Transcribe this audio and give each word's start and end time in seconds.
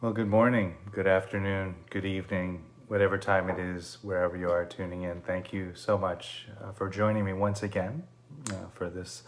Well, 0.00 0.12
good 0.12 0.28
morning, 0.28 0.76
good 0.92 1.08
afternoon, 1.08 1.74
good 1.90 2.04
evening, 2.04 2.64
whatever 2.86 3.18
time 3.18 3.50
it 3.50 3.58
is, 3.58 3.98
wherever 4.00 4.36
you 4.36 4.48
are 4.48 4.64
tuning 4.64 5.02
in. 5.02 5.22
Thank 5.22 5.52
you 5.52 5.72
so 5.74 5.98
much 5.98 6.46
uh, 6.62 6.70
for 6.70 6.88
joining 6.88 7.24
me 7.24 7.32
once 7.32 7.64
again 7.64 8.04
uh, 8.52 8.68
for 8.72 8.90
this 8.90 9.24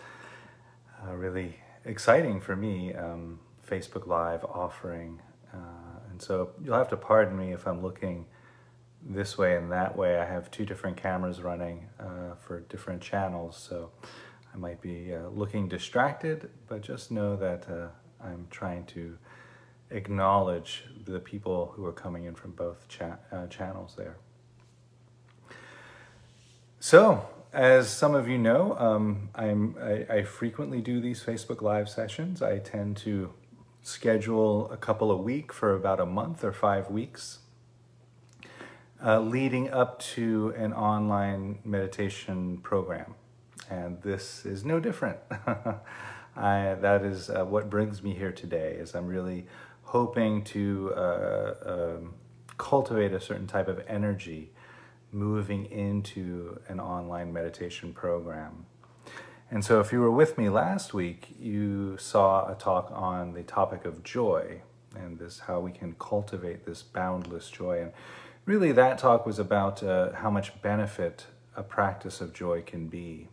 uh, 1.03 1.13
really 1.17 1.57
exciting 1.85 2.41
for 2.41 2.55
me 2.55 2.95
um, 2.95 3.41
Facebook 3.69 4.07
Live 4.07 4.45
offering. 4.45 5.21
Uh, 5.53 5.57
and 6.09 6.23
so 6.23 6.53
you'll 6.63 6.79
have 6.79 6.91
to 6.91 6.97
pardon 6.97 7.37
me 7.37 7.53
if 7.53 7.67
I'm 7.67 7.83
looking 7.83 8.27
this 9.03 9.37
way 9.37 9.57
and 9.57 9.73
that 9.73 9.97
way. 9.97 10.21
I 10.21 10.25
have 10.25 10.53
two 10.53 10.65
different 10.65 10.97
cameras 10.97 11.41
running 11.41 11.89
uh, 11.99 12.37
for 12.37 12.61
different 12.61 13.03
channels, 13.03 13.57
so 13.57 13.91
I 14.55 14.57
might 14.57 14.81
be 14.81 15.13
uh, 15.13 15.31
looking 15.31 15.67
distracted, 15.67 16.49
but 16.69 16.81
just 16.81 17.11
know 17.11 17.35
that 17.35 17.67
I'm 18.23 18.47
trying 18.53 18.85
to 18.87 19.19
acknowledge 19.91 20.85
the 21.05 21.19
people 21.19 21.73
who 21.75 21.85
are 21.85 21.93
coming 21.93 22.25
in 22.25 22.35
from 22.35 22.53
both 22.53 22.87
cha- 22.89 23.19
uh, 23.33 23.47
channels 23.47 23.95
there. 23.97 24.17
So, 26.79 27.29
as 27.53 27.91
some 27.91 28.15
of 28.15 28.29
you 28.29 28.39
know, 28.39 28.77
um, 28.79 29.29
I, 29.35 30.07
I 30.09 30.23
frequently 30.23 30.81
do 30.81 31.01
these 31.01 31.23
Facebook 31.23 31.63
Live 31.63 31.89
sessions. 31.89 32.43
I 32.43 32.59
tend 32.59 32.97
to 32.99 33.33
schedule 33.83 34.71
a 34.71 34.77
couple 34.77 35.11
a 35.11 35.17
week 35.17 35.53
for 35.53 35.75
about 35.75 36.01
a 36.01 36.07
month 36.07 36.45
or 36.45 36.53
five 36.53 36.91
weeks, 36.91 37.41
uh, 39.05 39.21
leading 39.21 39.71
up 39.71 39.99
to 40.01 40.55
an 40.57 40.73
online 40.73 41.59
meditation 41.65 42.59
program. 42.59 43.15
And 43.69 44.01
this 44.03 44.45
is 44.45 44.65
no 44.65 44.81
different. 44.81 45.19
I, 46.37 46.77
that 46.81 47.03
is 47.03 47.31
uh, 47.31 47.45
what 47.45 47.69
brings 47.69 48.03
me 48.03 48.15
here 48.15 48.33
today. 48.33 48.77
Is 48.79 48.95
I'm 48.95 49.07
really 49.07 49.47
hoping 49.91 50.45
to 50.45 50.93
uh, 50.95 51.55
um, 51.67 52.15
cultivate 52.59 53.13
a 53.13 53.21
certain 53.21 53.49
type 53.49 53.67
of 53.67 53.83
energy 53.89 54.53
moving 55.11 55.65
into 55.67 56.61
an 56.69 56.79
online 56.79 57.33
meditation 57.33 57.93
program. 57.93 58.67
And 59.51 59.65
so, 59.65 59.81
if 59.81 59.91
you 59.91 60.01
were 60.01 60.11
with 60.13 60.39
me 60.39 60.49
last 60.49 60.95
week, 60.95 61.35
you 61.41 61.97
saw 61.99 62.49
a 62.49 62.55
talk 62.55 62.93
on 62.95 63.33
the 63.33 63.43
topic 63.43 63.85
of 63.85 64.05
joy 64.05 64.63
and 64.95 65.19
this 65.19 65.41
how 65.41 65.59
we 65.59 65.73
can 65.73 65.97
cultivate 65.99 66.67
this 66.67 66.83
boundless 66.85 67.51
joy. 67.51 67.83
And 67.83 67.93
really, 68.45 68.71
that 68.71 68.97
talk 68.97 69.27
was 69.27 69.41
about 69.41 69.83
uh, 69.83 70.13
how 70.13 70.31
much 70.31 70.63
benefit 70.63 71.27
a 71.57 71.65
practice 71.65 72.21
of 72.21 72.33
joy 72.33 72.63
can 72.63 72.87
be. 72.87 73.29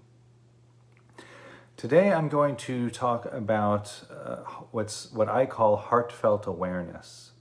Today 1.77 2.11
I'm 2.11 2.27
going 2.27 2.55
to 2.55 2.89
talk 2.89 3.31
about 3.31 4.01
uh, 4.09 4.37
what's 4.71 5.11
what 5.11 5.29
I 5.29 5.45
call 5.45 5.75
heartfelt 5.75 6.47
awareness, 6.47 7.33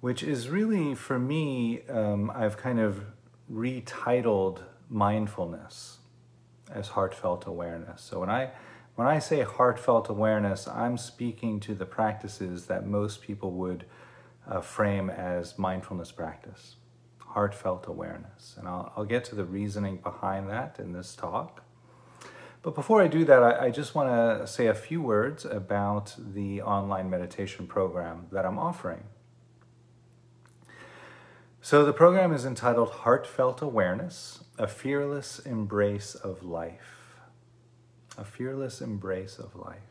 which 0.00 0.22
is 0.22 0.48
really 0.48 0.94
for 0.94 1.18
me 1.18 1.80
um, 1.88 2.30
I've 2.32 2.56
kind 2.56 2.78
of 2.78 3.02
retitled 3.52 4.60
mindfulness 4.88 5.98
as 6.70 6.90
heartfelt 6.90 7.46
awareness. 7.46 8.00
So 8.00 8.20
when 8.20 8.30
I 8.30 8.52
when 8.94 9.08
I 9.08 9.18
say 9.18 9.42
heartfelt 9.42 10.08
awareness, 10.08 10.68
I'm 10.68 10.96
speaking 10.96 11.58
to 11.60 11.74
the 11.74 11.86
practices 11.86 12.66
that 12.66 12.86
most 12.86 13.22
people 13.22 13.50
would 13.54 13.86
uh, 14.48 14.60
frame 14.60 15.10
as 15.10 15.58
mindfulness 15.58 16.12
practice, 16.12 16.76
heartfelt 17.18 17.88
awareness, 17.88 18.54
and 18.56 18.68
I'll, 18.68 18.92
I'll 18.96 19.04
get 19.04 19.24
to 19.24 19.34
the 19.34 19.44
reasoning 19.44 19.96
behind 19.96 20.48
that 20.50 20.76
in 20.78 20.92
this 20.92 21.16
talk. 21.16 21.64
But 22.62 22.74
before 22.74 23.00
I 23.02 23.08
do 23.08 23.24
that, 23.24 23.42
I, 23.42 23.66
I 23.66 23.70
just 23.70 23.94
want 23.94 24.08
to 24.10 24.46
say 24.46 24.66
a 24.66 24.74
few 24.74 25.00
words 25.00 25.44
about 25.44 26.14
the 26.18 26.60
online 26.60 27.08
meditation 27.08 27.66
program 27.66 28.26
that 28.32 28.44
I'm 28.44 28.58
offering. 28.58 29.04
So, 31.62 31.84
the 31.84 31.92
program 31.92 32.32
is 32.32 32.44
entitled 32.44 32.90
Heartfelt 32.90 33.60
Awareness 33.60 34.44
A 34.58 34.66
Fearless 34.66 35.38
Embrace 35.38 36.14
of 36.14 36.42
Life. 36.42 37.16
A 38.16 38.24
Fearless 38.24 38.80
Embrace 38.80 39.38
of 39.38 39.54
Life. 39.54 39.90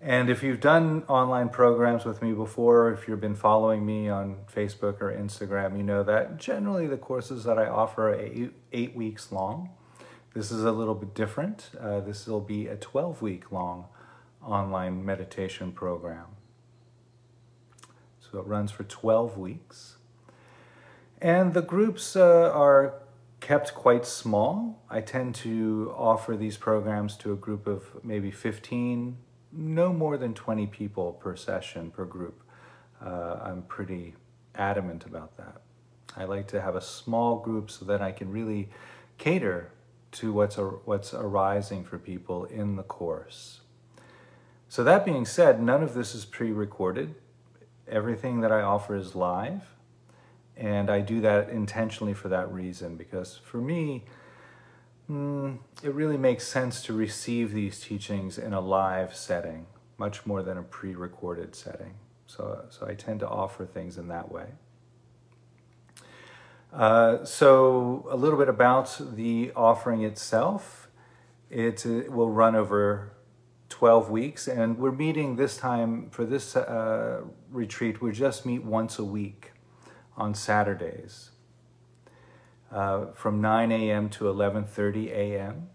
And 0.00 0.28
if 0.28 0.42
you've 0.42 0.58
done 0.58 1.04
online 1.06 1.48
programs 1.48 2.04
with 2.04 2.22
me 2.22 2.32
before, 2.32 2.90
if 2.90 3.06
you've 3.06 3.20
been 3.20 3.36
following 3.36 3.86
me 3.86 4.08
on 4.08 4.38
Facebook 4.52 5.00
or 5.00 5.12
Instagram, 5.16 5.76
you 5.76 5.84
know 5.84 6.02
that 6.02 6.38
generally 6.38 6.88
the 6.88 6.96
courses 6.96 7.44
that 7.44 7.56
I 7.56 7.66
offer 7.66 8.10
are 8.10 8.14
eight, 8.18 8.52
eight 8.72 8.96
weeks 8.96 9.30
long. 9.30 9.70
This 10.34 10.50
is 10.50 10.64
a 10.64 10.72
little 10.72 10.94
bit 10.94 11.14
different. 11.14 11.70
Uh, 11.78 12.00
this 12.00 12.26
will 12.26 12.40
be 12.40 12.66
a 12.66 12.76
12 12.76 13.20
week 13.20 13.52
long 13.52 13.86
online 14.42 15.04
meditation 15.04 15.72
program. 15.72 16.26
So 18.18 18.38
it 18.38 18.46
runs 18.46 18.70
for 18.70 18.84
12 18.84 19.36
weeks. 19.36 19.96
And 21.20 21.52
the 21.52 21.60
groups 21.60 22.16
uh, 22.16 22.50
are 22.54 22.94
kept 23.40 23.74
quite 23.74 24.06
small. 24.06 24.82
I 24.88 25.02
tend 25.02 25.34
to 25.36 25.92
offer 25.96 26.34
these 26.36 26.56
programs 26.56 27.16
to 27.18 27.32
a 27.32 27.36
group 27.36 27.66
of 27.66 28.02
maybe 28.02 28.30
15, 28.30 29.18
no 29.52 29.92
more 29.92 30.16
than 30.16 30.32
20 30.32 30.66
people 30.68 31.12
per 31.12 31.36
session, 31.36 31.90
per 31.90 32.06
group. 32.06 32.42
Uh, 33.04 33.38
I'm 33.42 33.62
pretty 33.62 34.14
adamant 34.54 35.04
about 35.04 35.36
that. 35.36 35.60
I 36.16 36.24
like 36.24 36.48
to 36.48 36.60
have 36.62 36.74
a 36.74 36.80
small 36.80 37.36
group 37.36 37.70
so 37.70 37.84
that 37.84 38.00
I 38.00 38.12
can 38.12 38.30
really 38.30 38.70
cater 39.18 39.70
to 40.12 40.32
what's, 40.32 40.56
what's 40.56 41.14
arising 41.14 41.84
for 41.84 41.98
people 41.98 42.44
in 42.44 42.76
the 42.76 42.82
course. 42.82 43.60
So, 44.68 44.84
that 44.84 45.04
being 45.04 45.26
said, 45.26 45.62
none 45.62 45.82
of 45.82 45.94
this 45.94 46.14
is 46.14 46.24
pre 46.24 46.50
recorded. 46.50 47.14
Everything 47.86 48.40
that 48.40 48.52
I 48.52 48.62
offer 48.62 48.96
is 48.96 49.14
live. 49.14 49.62
And 50.56 50.90
I 50.90 51.00
do 51.00 51.20
that 51.22 51.48
intentionally 51.48 52.14
for 52.14 52.28
that 52.28 52.50
reason, 52.52 52.96
because 52.96 53.40
for 53.42 53.58
me, 53.58 54.04
mm, 55.10 55.58
it 55.82 55.92
really 55.92 56.16
makes 56.16 56.46
sense 56.46 56.82
to 56.84 56.92
receive 56.92 57.52
these 57.52 57.80
teachings 57.80 58.38
in 58.38 58.52
a 58.52 58.60
live 58.60 59.14
setting, 59.14 59.66
much 59.98 60.24
more 60.24 60.42
than 60.42 60.58
a 60.58 60.62
pre 60.62 60.94
recorded 60.94 61.54
setting. 61.54 61.94
So, 62.26 62.64
so 62.70 62.86
I 62.86 62.94
tend 62.94 63.20
to 63.20 63.28
offer 63.28 63.66
things 63.66 63.98
in 63.98 64.08
that 64.08 64.30
way. 64.30 64.46
Uh, 66.72 67.22
so, 67.22 68.06
a 68.10 68.16
little 68.16 68.38
bit 68.38 68.48
about 68.48 68.98
the 69.14 69.52
offering 69.54 70.02
itself. 70.02 70.88
It, 71.50 71.84
it, 71.84 72.10
will 72.10 72.30
run 72.30 72.56
over 72.56 73.12
12 73.68 74.08
weeks, 74.10 74.48
and 74.48 74.78
we're 74.78 74.90
meeting 74.90 75.36
this 75.36 75.58
time 75.58 76.08
for 76.08 76.24
this 76.24 76.56
uh, 76.56 77.24
retreat. 77.50 78.00
We 78.00 78.12
just 78.12 78.46
meet 78.46 78.64
once 78.64 78.98
a 78.98 79.04
week 79.04 79.52
on 80.16 80.34
Saturdays 80.34 81.32
uh, 82.72 83.06
from 83.12 83.42
9 83.42 83.70
a.m. 83.70 84.08
to 84.08 84.24
11:30 84.24 85.10
a.m. 85.10 85.68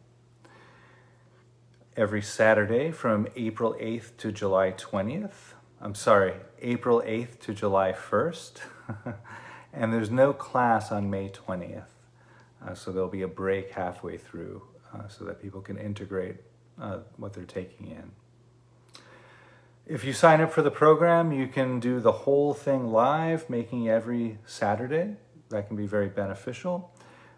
Every 1.95 2.23
Saturday 2.23 2.91
from 2.91 3.27
April 3.35 3.75
8th 3.79 4.17
to 4.17 4.31
July 4.31 4.71
20th. 4.71 5.53
I'm 5.79 5.95
sorry, 5.95 6.33
April 6.59 7.03
8th 7.05 7.39
to 7.41 7.53
July 7.53 7.91
1st. 7.91 8.61
And 9.77 9.93
there's 9.93 10.09
no 10.09 10.33
class 10.33 10.91
on 10.91 11.11
May 11.11 11.29
20th. 11.29 11.83
Uh, 12.65 12.73
so 12.73 12.91
there'll 12.91 13.07
be 13.07 13.21
a 13.21 13.27
break 13.27 13.71
halfway 13.73 14.17
through 14.17 14.63
uh, 14.91 15.07
so 15.07 15.23
that 15.25 15.39
people 15.39 15.61
can 15.61 15.77
integrate 15.77 16.37
uh, 16.81 16.99
what 17.17 17.33
they're 17.33 17.43
taking 17.43 17.91
in. 17.91 18.11
If 19.85 20.03
you 20.03 20.13
sign 20.13 20.41
up 20.41 20.51
for 20.51 20.63
the 20.63 20.71
program, 20.71 21.31
you 21.31 21.47
can 21.47 21.79
do 21.79 21.99
the 21.99 22.11
whole 22.11 22.55
thing 22.55 22.87
live, 22.87 23.51
making 23.51 23.87
every 23.87 24.39
Saturday. 24.47 25.15
That 25.49 25.67
can 25.67 25.77
be 25.77 25.85
very 25.85 26.09
beneficial. 26.09 26.91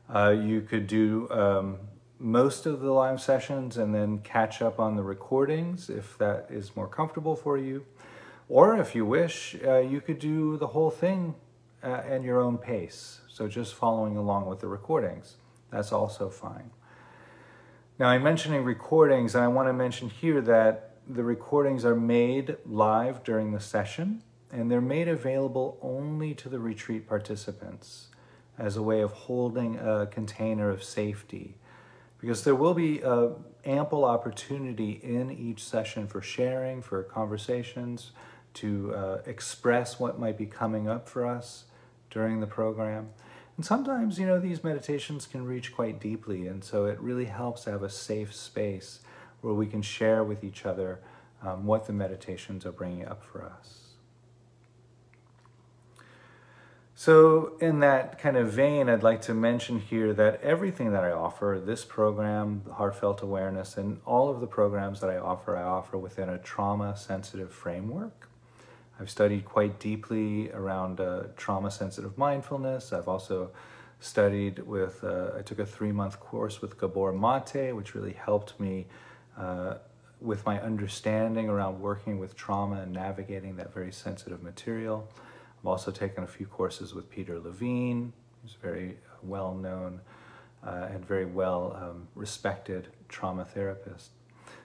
Uh, 0.07 0.29
you 0.29 0.61
could 0.61 0.87
do 0.87 1.29
um, 1.31 1.77
most 2.19 2.65
of 2.65 2.79
the 2.79 2.91
live 2.91 3.21
sessions 3.21 3.77
and 3.77 3.93
then 3.93 4.19
catch 4.19 4.61
up 4.61 4.79
on 4.79 4.95
the 4.95 5.03
recordings 5.03 5.89
if 5.89 6.17
that 6.19 6.47
is 6.49 6.73
more 6.73 6.87
comfortable 6.87 7.35
for 7.35 7.57
you. 7.57 7.85
Or 8.47 8.77
if 8.77 8.95
you 8.95 9.05
wish, 9.05 9.57
uh, 9.67 9.79
you 9.79 9.99
could 9.99 10.19
do 10.19 10.55
the 10.55 10.67
whole 10.67 10.89
thing 10.89 11.35
uh, 11.83 12.01
at 12.07 12.23
your 12.23 12.41
own 12.41 12.57
pace. 12.57 13.19
So 13.27 13.47
just 13.47 13.73
following 13.73 14.17
along 14.17 14.47
with 14.47 14.59
the 14.59 14.67
recordings, 14.67 15.35
that's 15.71 15.91
also 15.91 16.29
fine. 16.29 16.71
Now, 17.97 18.07
I'm 18.07 18.23
mentioning 18.23 18.63
recordings, 18.63 19.35
and 19.35 19.43
I 19.43 19.47
want 19.47 19.67
to 19.67 19.73
mention 19.73 20.09
here 20.09 20.41
that 20.41 20.95
the 21.07 21.23
recordings 21.23 21.83
are 21.83 21.95
made 21.95 22.55
live 22.65 23.23
during 23.23 23.51
the 23.51 23.59
session, 23.59 24.23
and 24.51 24.71
they're 24.71 24.79
made 24.79 25.07
available 25.07 25.77
only 25.81 26.33
to 26.35 26.49
the 26.49 26.59
retreat 26.59 27.07
participants 27.07 28.07
as 28.57 28.77
a 28.77 28.81
way 28.81 29.01
of 29.01 29.11
holding 29.11 29.77
a 29.77 30.07
container 30.07 30.69
of 30.69 30.83
safety. 30.83 31.55
Because 32.19 32.43
there 32.43 32.55
will 32.55 32.73
be 32.73 33.03
uh, 33.03 33.29
ample 33.65 34.05
opportunity 34.05 34.99
in 35.03 35.31
each 35.31 35.63
session 35.63 36.07
for 36.07 36.21
sharing, 36.21 36.81
for 36.81 37.03
conversations, 37.03 38.11
to 38.55 38.93
uh, 38.93 39.21
express 39.25 39.99
what 39.99 40.19
might 40.19 40.37
be 40.37 40.45
coming 40.45 40.87
up 40.87 41.07
for 41.07 41.25
us 41.25 41.65
during 42.09 42.39
the 42.39 42.47
program. 42.47 43.09
And 43.57 43.65
sometimes, 43.65 44.17
you 44.17 44.25
know, 44.25 44.39
these 44.39 44.63
meditations 44.63 45.25
can 45.25 45.45
reach 45.45 45.75
quite 45.75 45.99
deeply, 45.99 46.47
and 46.47 46.63
so 46.63 46.85
it 46.85 46.99
really 47.01 47.25
helps 47.25 47.65
to 47.65 47.71
have 47.71 47.83
a 47.83 47.89
safe 47.89 48.33
space 48.33 48.99
where 49.41 49.53
we 49.53 49.67
can 49.67 49.81
share 49.81 50.23
with 50.23 50.43
each 50.43 50.65
other 50.65 50.99
um, 51.41 51.65
what 51.65 51.85
the 51.85 51.93
meditations 51.93 52.65
are 52.65 52.71
bringing 52.71 53.05
up 53.05 53.23
for 53.23 53.43
us. 53.43 53.89
So, 56.95 57.57
in 57.61 57.79
that 57.79 58.19
kind 58.19 58.35
of 58.35 58.51
vein, 58.51 58.89
I'd 58.89 59.03
like 59.03 59.21
to 59.23 59.33
mention 59.33 59.79
here 59.79 60.13
that 60.13 60.41
everything 60.41 60.91
that 60.91 61.03
I 61.03 61.11
offer 61.11 61.61
this 61.65 61.85
program, 61.85 62.63
Heartfelt 62.73 63.21
Awareness, 63.21 63.77
and 63.77 64.01
all 64.05 64.29
of 64.29 64.41
the 64.41 64.47
programs 64.47 64.99
that 64.99 65.09
I 65.09 65.17
offer, 65.17 65.55
I 65.55 65.63
offer 65.63 65.97
within 65.97 66.27
a 66.27 66.37
trauma 66.37 66.97
sensitive 66.97 67.53
framework. 67.53 68.28
I've 68.99 69.09
studied 69.09 69.45
quite 69.45 69.79
deeply 69.79 70.51
around 70.51 70.99
uh, 70.99 71.23
trauma 71.37 71.71
sensitive 71.71 72.17
mindfulness. 72.17 72.91
I've 72.91 73.07
also 73.07 73.51
studied 73.99 74.59
with, 74.59 75.03
uh, 75.03 75.31
I 75.37 75.41
took 75.41 75.59
a 75.59 75.65
three 75.65 75.91
month 75.91 76.19
course 76.19 76.61
with 76.61 76.77
Gabor 76.77 77.13
Mate, 77.13 77.73
which 77.73 77.95
really 77.95 78.13
helped 78.13 78.59
me 78.59 78.87
uh, 79.37 79.75
with 80.19 80.45
my 80.45 80.61
understanding 80.61 81.47
around 81.47 81.79
working 81.79 82.19
with 82.19 82.35
trauma 82.35 82.81
and 82.81 82.91
navigating 82.91 83.55
that 83.55 83.73
very 83.73 83.91
sensitive 83.91 84.43
material. 84.43 85.07
I've 85.59 85.67
also 85.67 85.91
taken 85.91 86.23
a 86.23 86.27
few 86.27 86.45
courses 86.45 86.93
with 86.93 87.09
Peter 87.09 87.39
Levine, 87.39 88.11
who's 88.41 88.55
a 88.55 88.65
very 88.65 88.97
well 89.23 89.53
known 89.53 90.01
uh, 90.65 90.89
and 90.91 91.05
very 91.05 91.25
well 91.25 91.77
um, 91.81 92.07
respected 92.15 92.89
trauma 93.07 93.45
therapist. 93.45 94.11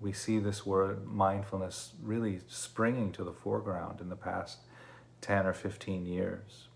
We 0.00 0.12
see 0.12 0.38
this 0.38 0.64
word 0.64 1.06
mindfulness 1.06 1.92
really 2.02 2.40
springing 2.48 3.12
to 3.12 3.24
the 3.24 3.32
foreground 3.32 4.00
in 4.00 4.08
the 4.08 4.16
past 4.16 4.58
10 5.20 5.46
or 5.46 5.52
15 5.52 6.06
years. 6.06 6.67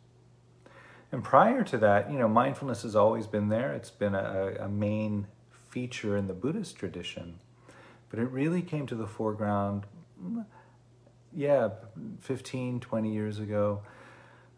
And 1.12 1.23
prior 1.23 1.62
to 1.64 1.79
that, 1.79 2.11
you 2.11 2.19
know, 2.19 2.29
mindfulness 2.29 2.82
has 2.82 2.97
always 2.97 3.26
been 3.26 3.49
there. 3.49 3.73
It's 3.75 3.91
been 3.91 4.14
a, 4.14 4.55
a 4.61 4.69
main 4.69 5.26
feature 5.69 6.17
in 6.17 6.26
the 6.26 6.35
Buddhist 6.35 6.76
tradition. 6.76 7.38
But 8.11 8.19
it 8.19 8.31
really 8.31 8.62
came 8.62 8.87
to 8.87 8.94
the 8.94 9.06
foreground, 9.06 9.85
yeah, 11.35 11.69
15, 12.20 12.81
20 12.81 13.12
years 13.12 13.38
ago 13.38 13.82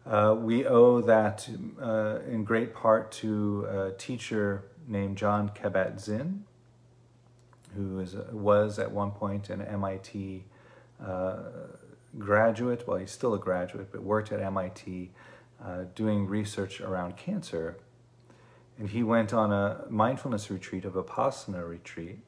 uh, 0.05 0.35
we 0.37 0.65
owe 0.65 1.01
that 1.01 1.49
uh, 1.81 2.19
in 2.29 2.43
great 2.43 2.75
part 2.75 3.11
to 3.11 3.65
a 3.65 3.91
teacher 3.97 4.65
named 4.87 5.17
Jon 5.17 5.49
Kabat-Zinn, 5.49 6.43
who 7.75 7.99
is, 7.99 8.15
was 8.31 8.77
at 8.77 8.91
one 8.91 9.11
point 9.11 9.49
an 9.49 9.61
MIT 9.63 10.43
uh, 11.03 11.37
graduate. 12.19 12.87
Well, 12.87 12.97
he's 12.97 13.11
still 13.11 13.33
a 13.33 13.39
graduate, 13.39 13.91
but 13.91 14.03
worked 14.03 14.31
at 14.31 14.39
MIT 14.39 15.09
uh, 15.63 15.83
doing 15.93 16.27
research 16.27 16.81
around 16.81 17.17
cancer. 17.17 17.77
And 18.77 18.89
he 18.89 19.03
went 19.03 19.33
on 19.33 19.51
a 19.51 19.85
mindfulness 19.89 20.49
retreat, 20.49 20.85
of 20.85 20.95
a 20.95 21.03
Vipassana 21.03 21.67
retreat. 21.67 22.19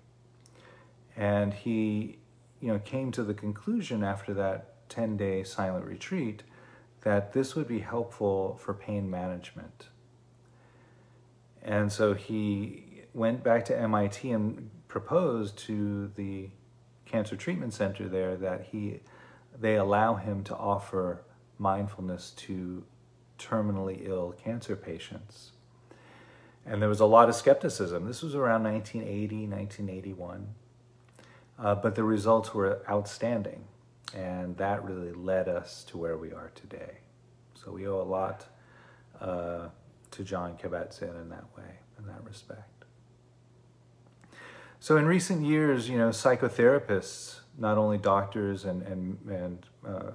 And 1.16 1.54
he, 1.54 2.20
you 2.62 2.72
know, 2.72 2.80
came 2.80 3.12
to 3.12 3.24
the 3.24 3.34
conclusion 3.34 4.04
after 4.04 4.34
that 4.36 4.88
10-day 4.90 5.44
silent 5.44 5.86
retreat 5.86 6.44
that 7.02 7.34
this 7.34 7.56
would 7.56 7.68
be 7.68 7.80
helpful 7.80 8.60
for 8.62 8.74
pain 8.74 9.10
management. 9.10 9.88
And 11.62 11.92
so 11.92 12.14
he 12.14 13.04
went 13.14 13.44
back 13.44 13.66
to 13.66 13.78
MIT 13.78 14.32
and 14.32 14.70
proposed 14.88 15.58
to 15.58 16.12
the 16.16 16.50
cancer 17.06 17.36
treatment 17.36 17.74
center 17.74 18.08
there 18.08 18.36
that 18.36 18.68
he 18.72 19.00
they 19.60 19.76
allow 19.76 20.16
him 20.16 20.44
to 20.44 20.56
offer 20.56 21.22
mindfulness 21.58 22.32
to 22.32 22.84
terminally 23.38 24.08
ill 24.08 24.34
cancer 24.44 24.76
patients. 24.76 25.52
And 26.66 26.82
there 26.82 26.90
was 26.90 27.00
a 27.00 27.06
lot 27.06 27.30
of 27.30 27.36
skepticism. 27.36 28.06
This 28.06 28.22
was 28.22 28.36
around 28.36 28.64
1980, 28.64 29.48
1981. 29.48 30.48
Uh, 31.58 31.76
but 31.76 31.96
the 31.96 32.04
results 32.04 32.54
were 32.54 32.82
outstanding. 32.90 33.64
And 34.16 34.58
that 34.58 34.84
really 34.84 35.12
led 35.12 35.48
us 35.48 35.84
to 35.86 35.98
where 35.98 36.18
we 36.18 36.32
are 36.32 36.52
today. 36.56 36.98
So 37.54 37.72
we 37.72 37.88
owe 37.88 38.02
a 38.02 38.04
lot 38.04 38.46
uh, 39.20 39.70
to 40.12 40.24
Jon 40.24 40.58
Kabat-Zinn 40.58 41.10
in 41.10 41.30
that 41.30 41.46
way, 41.58 41.80
in 41.98 42.06
that 42.08 42.24
respect. 42.24 42.86
So 44.80 44.98
in 44.98 45.06
recent 45.06 45.46
years, 45.46 45.90
you 45.90 45.98
know, 45.98 46.10
psychotherapists, 46.10 47.40
not 47.58 47.78
only 47.78 47.98
doctors 47.98 48.66
and, 48.66 48.84
and, 48.84 49.18
and 49.28 49.66
uh, 49.86 50.12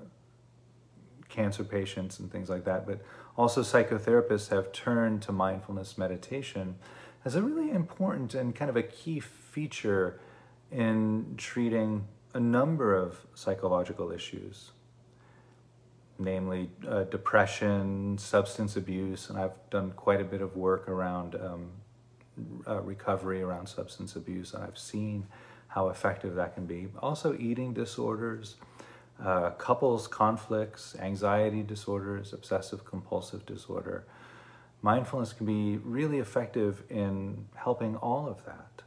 cancer 1.33 1.65
patients 1.65 2.21
and 2.21 2.31
things 2.31 2.49
like 2.49 2.65
that, 2.65 2.87
but 2.87 3.01
also 3.37 3.63
psychotherapists 3.63 4.51
have 4.51 4.71
turned 4.73 5.23
to 5.23 5.33
mindfulness 5.33 5.99
meditation 5.99 6.77
as 7.25 7.35
a 7.35 7.43
really 7.43 7.71
important 7.71 8.35
and 8.35 8.55
kind 8.55 8.69
of 8.69 8.77
a 8.77 8.83
key 8.83 9.19
feature 9.19 10.21
in 10.71 11.35
treating 11.37 12.07
a 12.35 12.41
number 12.41 12.95
of 12.95 13.27
psychological 13.35 14.11
issues, 14.11 14.73
namely 16.19 16.71
uh, 16.89 17.05
depression, 17.05 18.17
substance 18.19 18.77
abuse, 18.77 19.29
and 19.29 19.39
I've 19.39 19.59
done 19.71 19.93
quite 19.93 20.21
a 20.21 20.25
bit 20.25 20.41
of 20.41 20.57
work 20.57 20.89
around 20.89 21.35
um, 21.35 21.71
uh, 22.67 22.81
recovery 22.81 23.43
around 23.43 23.69
substance 23.69 24.17
abuse, 24.17 24.55
and 24.55 24.65
I've 24.65 24.79
seen 24.79 25.27
how 25.69 25.89
effective 25.89 26.35
that 26.35 26.55
can 26.55 26.67
be. 26.67 26.89
Also, 27.01 27.37
eating 27.39 27.73
disorders, 27.73 28.57
uh, 29.25 29.51
couples 29.51 30.09
conflicts, 30.09 30.97
anxiety 30.99 31.63
disorders, 31.63 32.33
obsessive 32.33 32.85
compulsive 32.85 33.47
disorder. 33.47 34.05
Mindfulness 34.83 35.33
can 35.33 35.47
be 35.47 35.77
really 35.79 36.19
effective 36.19 36.83
in 36.91 37.47
helping 37.55 37.97
all 37.97 38.27
of 38.27 38.45
that. 38.45 38.83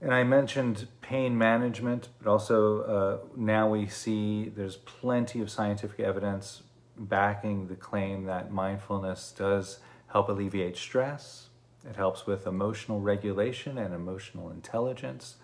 And 0.00 0.14
I 0.14 0.24
mentioned 0.24 0.86
pain 1.00 1.36
management, 1.36 2.08
but 2.22 2.30
also 2.30 2.82
uh, 2.82 3.26
now 3.34 3.68
we 3.68 3.88
see 3.88 4.52
there's 4.54 4.76
plenty 4.76 5.40
of 5.40 5.50
scientific 5.50 6.00
evidence 6.00 6.62
backing 6.98 7.66
the 7.68 7.76
claim 7.76 8.24
that 8.24 8.52
mindfulness 8.52 9.34
does 9.36 9.80
help 10.08 10.28
alleviate 10.28 10.76
stress. 10.76 11.48
It 11.88 11.96
helps 11.96 12.26
with 12.26 12.46
emotional 12.46 13.00
regulation 13.00 13.78
and 13.78 13.94
emotional 13.94 14.50
intelligence. 14.50 15.36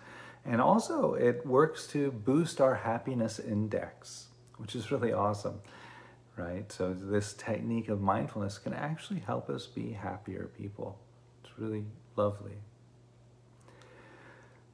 And 0.45 0.59
also, 0.59 1.13
it 1.13 1.45
works 1.45 1.87
to 1.87 2.11
boost 2.11 2.59
our 2.59 2.75
happiness 2.75 3.39
index, 3.39 4.27
which 4.57 4.75
is 4.75 4.91
really 4.91 5.13
awesome, 5.13 5.61
right? 6.35 6.69
So, 6.71 6.93
this 6.93 7.33
technique 7.33 7.87
of 7.87 8.01
mindfulness 8.01 8.57
can 8.57 8.73
actually 8.73 9.21
help 9.21 9.49
us 9.49 9.67
be 9.67 9.93
happier 9.93 10.49
people. 10.57 10.99
It's 11.43 11.57
really 11.57 11.85
lovely. 12.17 12.57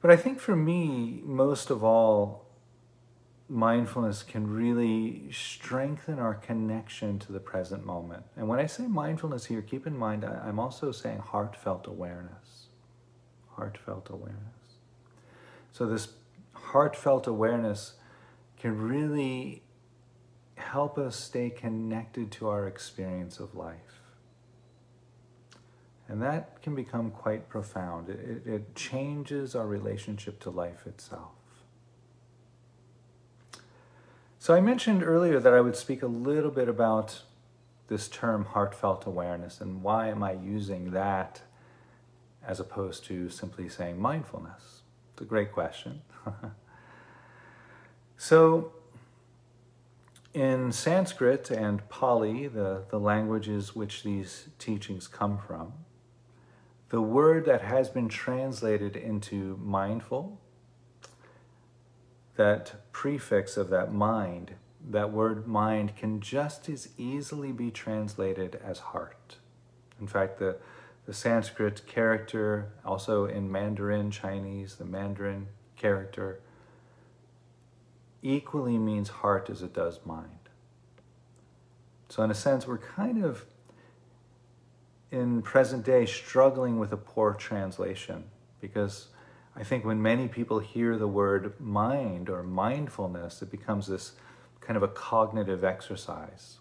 But 0.00 0.10
I 0.10 0.16
think 0.16 0.40
for 0.40 0.56
me, 0.56 1.20
most 1.24 1.70
of 1.70 1.84
all, 1.84 2.46
mindfulness 3.48 4.22
can 4.22 4.46
really 4.48 5.30
strengthen 5.32 6.18
our 6.18 6.34
connection 6.34 7.18
to 7.18 7.32
the 7.32 7.40
present 7.40 7.84
moment. 7.84 8.24
And 8.36 8.48
when 8.48 8.60
I 8.60 8.66
say 8.66 8.86
mindfulness 8.86 9.46
here, 9.46 9.60
keep 9.60 9.86
in 9.86 9.96
mind 9.96 10.24
I'm 10.24 10.58
also 10.58 10.92
saying 10.92 11.18
heartfelt 11.18 11.86
awareness. 11.86 12.68
Heartfelt 13.56 14.08
awareness. 14.08 14.59
So, 15.80 15.86
this 15.86 16.08
heartfelt 16.52 17.26
awareness 17.26 17.94
can 18.58 18.78
really 18.78 19.62
help 20.56 20.98
us 20.98 21.16
stay 21.16 21.48
connected 21.48 22.30
to 22.32 22.50
our 22.50 22.68
experience 22.68 23.40
of 23.40 23.54
life. 23.54 24.02
And 26.06 26.20
that 26.20 26.60
can 26.60 26.74
become 26.74 27.10
quite 27.10 27.48
profound. 27.48 28.10
It, 28.10 28.46
it, 28.46 28.74
changes 28.74 29.54
our 29.54 29.66
relationship 29.66 30.38
to 30.40 30.50
life 30.50 30.86
itself. 30.86 31.32
So, 34.38 34.54
I 34.54 34.60
mentioned 34.60 35.02
earlier 35.02 35.40
that 35.40 35.54
I 35.54 35.62
would 35.62 35.76
speak 35.76 36.02
a 36.02 36.06
little 36.06 36.50
bit 36.50 36.68
about 36.68 37.22
this 37.88 38.06
term 38.06 38.44
heartfelt 38.44 39.06
awareness 39.06 39.62
and 39.62 39.82
why 39.82 40.08
am 40.08 40.22
I 40.22 40.32
using 40.32 40.90
that 40.90 41.40
as 42.46 42.60
opposed 42.60 43.06
to 43.06 43.30
simply 43.30 43.70
saying 43.70 43.98
mindfulness? 43.98 44.79
It's 45.20 45.26
a 45.26 45.28
great 45.28 45.52
question. 45.52 46.00
so, 48.16 48.72
in 50.32 50.72
Sanskrit 50.72 51.50
and 51.50 51.86
Pali, 51.90 52.46
the, 52.46 52.84
the 52.88 52.98
languages 52.98 53.76
which 53.76 54.02
these 54.02 54.48
teachings 54.58 55.06
come 55.06 55.36
from, 55.36 55.74
the 56.88 57.02
word 57.02 57.44
that 57.44 57.60
has 57.60 57.90
been 57.90 58.08
translated 58.08 58.96
into 58.96 59.60
mindful, 59.62 60.40
that 62.36 62.90
prefix 62.90 63.58
of 63.58 63.68
that 63.68 63.92
mind, 63.92 64.52
that 64.88 65.12
word 65.12 65.46
mind 65.46 65.96
can 65.96 66.22
just 66.22 66.70
as 66.70 66.88
easily 66.96 67.52
be 67.52 67.70
translated 67.70 68.58
as 68.64 68.78
heart. 68.78 69.36
In 70.00 70.06
fact, 70.06 70.38
the, 70.38 70.56
the 71.06 71.14
Sanskrit 71.14 71.86
character, 71.86 72.72
also 72.84 73.24
in 73.24 73.50
Mandarin 73.50 74.10
Chinese, 74.10 74.76
the 74.76 74.84
Mandarin 74.84 75.48
character, 75.76 76.40
equally 78.22 78.78
means 78.78 79.08
heart 79.08 79.48
as 79.50 79.62
it 79.62 79.72
does 79.72 80.00
mind. 80.04 80.28
So, 82.08 82.22
in 82.22 82.30
a 82.30 82.34
sense, 82.34 82.66
we're 82.66 82.78
kind 82.78 83.24
of 83.24 83.44
in 85.10 85.42
present 85.42 85.84
day 85.84 86.06
struggling 86.06 86.78
with 86.78 86.92
a 86.92 86.96
poor 86.96 87.34
translation 87.34 88.24
because 88.60 89.08
I 89.56 89.64
think 89.64 89.84
when 89.84 90.00
many 90.00 90.28
people 90.28 90.58
hear 90.58 90.96
the 90.96 91.08
word 91.08 91.58
mind 91.60 92.28
or 92.28 92.42
mindfulness, 92.42 93.42
it 93.42 93.50
becomes 93.50 93.86
this 93.86 94.12
kind 94.60 94.76
of 94.76 94.82
a 94.82 94.88
cognitive 94.88 95.64
exercise, 95.64 96.58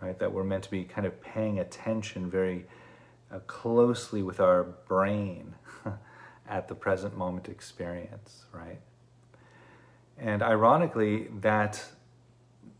right? 0.00 0.18
That 0.18 0.32
we're 0.32 0.44
meant 0.44 0.64
to 0.64 0.70
be 0.70 0.84
kind 0.84 1.06
of 1.06 1.20
paying 1.20 1.58
attention 1.58 2.30
very 2.30 2.66
uh, 3.30 3.38
closely 3.46 4.22
with 4.22 4.40
our 4.40 4.64
brain 4.64 5.54
at 6.48 6.68
the 6.68 6.74
present 6.74 7.16
moment 7.16 7.48
experience, 7.48 8.44
right? 8.52 8.80
And 10.18 10.42
ironically, 10.42 11.28
that 11.40 11.84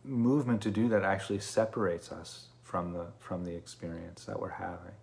movement 0.05 0.63
to 0.63 0.71
do 0.71 0.89
that 0.89 1.03
actually 1.03 1.41
separates 1.41 2.11
us 2.11 2.47
from 2.63 2.93
the, 2.93 3.07
from 3.19 3.45
the 3.45 3.55
experience 3.55 4.25
that 4.25 4.41
we're 4.41 4.51
having. 4.51 4.95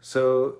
So, 0.00 0.56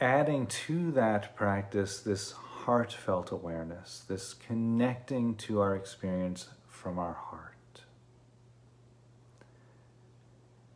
adding 0.00 0.46
to 0.46 0.92
that 0.92 1.34
practice 1.34 2.00
this 2.00 2.32
heartfelt 2.32 3.30
awareness, 3.30 4.04
this 4.08 4.34
connecting 4.34 5.34
to 5.36 5.60
our 5.60 5.74
experience 5.74 6.48
from 6.68 6.98
our 6.98 7.14
heart. 7.14 7.53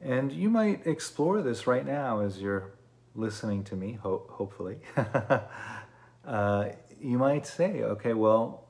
And 0.01 0.33
you 0.33 0.49
might 0.49 0.87
explore 0.87 1.43
this 1.43 1.67
right 1.67 1.85
now 1.85 2.21
as 2.21 2.39
you're 2.39 2.73
listening 3.15 3.65
to 3.65 3.77
me, 3.77 3.99
ho- 4.03 4.27
hopefully. 4.29 4.79
uh, 6.27 6.69
you 7.01 7.19
might 7.19 7.47
say, 7.47 7.83
okay, 7.83 8.15
well, 8.15 8.65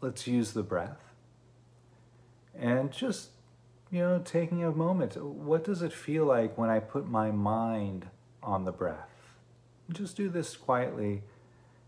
let's 0.00 0.26
use 0.26 0.52
the 0.52 0.62
breath. 0.62 1.00
And 2.56 2.92
just 2.92 3.30
you 3.90 4.00
know 4.00 4.20
taking 4.24 4.64
a 4.64 4.72
moment 4.72 5.16
what 5.22 5.62
does 5.62 5.82
it 5.82 5.92
feel 5.92 6.24
like 6.24 6.58
when 6.58 6.68
i 6.68 6.80
put 6.80 7.08
my 7.08 7.30
mind 7.30 8.06
on 8.42 8.64
the 8.64 8.72
breath? 8.72 9.10
Just 9.90 10.16
do 10.16 10.28
this 10.28 10.56
quietly 10.56 11.22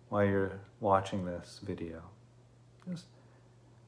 while 0.09 0.25
you're 0.25 0.61
watching 0.81 1.25
this 1.25 1.61
video. 1.63 2.03
Just 2.89 3.07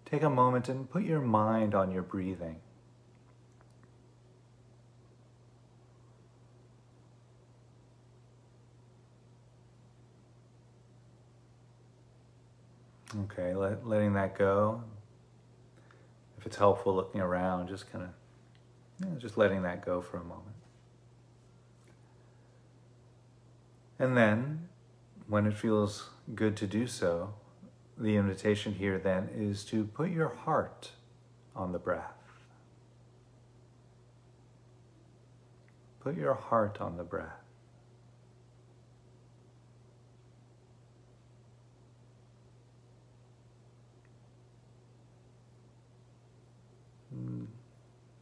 take 0.04 0.22
a 0.22 0.30
moment 0.30 0.68
and 0.68 0.90
put 0.90 1.02
your 1.02 1.20
mind 1.20 1.74
on 1.74 1.90
your 1.90 2.02
breathing 2.02 2.56
Okay, 13.16 13.54
let, 13.54 13.86
letting 13.86 14.12
that 14.14 14.36
go, 14.36 14.82
if 16.38 16.44
it's 16.46 16.56
helpful 16.56 16.94
looking 16.94 17.22
around, 17.22 17.68
just 17.68 17.90
kind 17.90 18.04
of, 18.04 18.10
you 19.00 19.10
know, 19.10 19.18
just 19.18 19.38
letting 19.38 19.62
that 19.62 19.84
go 19.84 20.02
for 20.02 20.18
a 20.18 20.24
moment. 20.24 20.44
And 23.98 24.16
then, 24.16 24.68
when 25.26 25.46
it 25.46 25.56
feels 25.56 26.10
good 26.34 26.56
to 26.58 26.66
do 26.66 26.86
so, 26.86 27.34
the 27.96 28.16
invitation 28.16 28.74
here 28.74 28.98
then 28.98 29.28
is 29.34 29.64
to 29.64 29.84
put 29.84 30.10
your 30.10 30.28
heart 30.28 30.92
on 31.56 31.72
the 31.72 31.78
breath. 31.78 32.12
Put 36.00 36.16
your 36.16 36.34
heart 36.34 36.80
on 36.80 36.96
the 36.96 37.02
breath. 37.02 37.47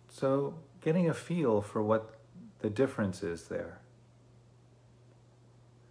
So, 0.09 0.55
getting 0.81 1.09
a 1.09 1.15
feel 1.15 1.61
for 1.61 1.83
what 1.83 2.15
the 2.61 2.71
difference 2.71 3.23
is 3.23 3.49
there. 3.49 3.81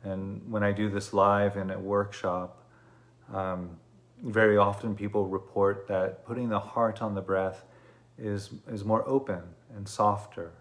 And 0.04 0.52
when 0.52 0.64
I 0.64 0.72
do 0.72 0.90
this 0.90 1.14
live 1.14 1.58
in 1.58 1.72
a 1.72 1.80
workshop, 1.80 2.64
um, 3.34 3.78
very 4.24 4.58
often 4.58 4.96
people 4.96 5.26
report 5.26 5.88
that 5.88 6.26
putting 6.26 6.50
the 6.50 6.60
heart 6.60 7.02
on 7.02 7.16
the 7.16 7.22
breath 7.22 7.66
is, 8.18 8.52
is 8.68 8.84
more 8.84 9.08
open 9.08 9.42
and 9.76 9.88
softer. 9.88 10.52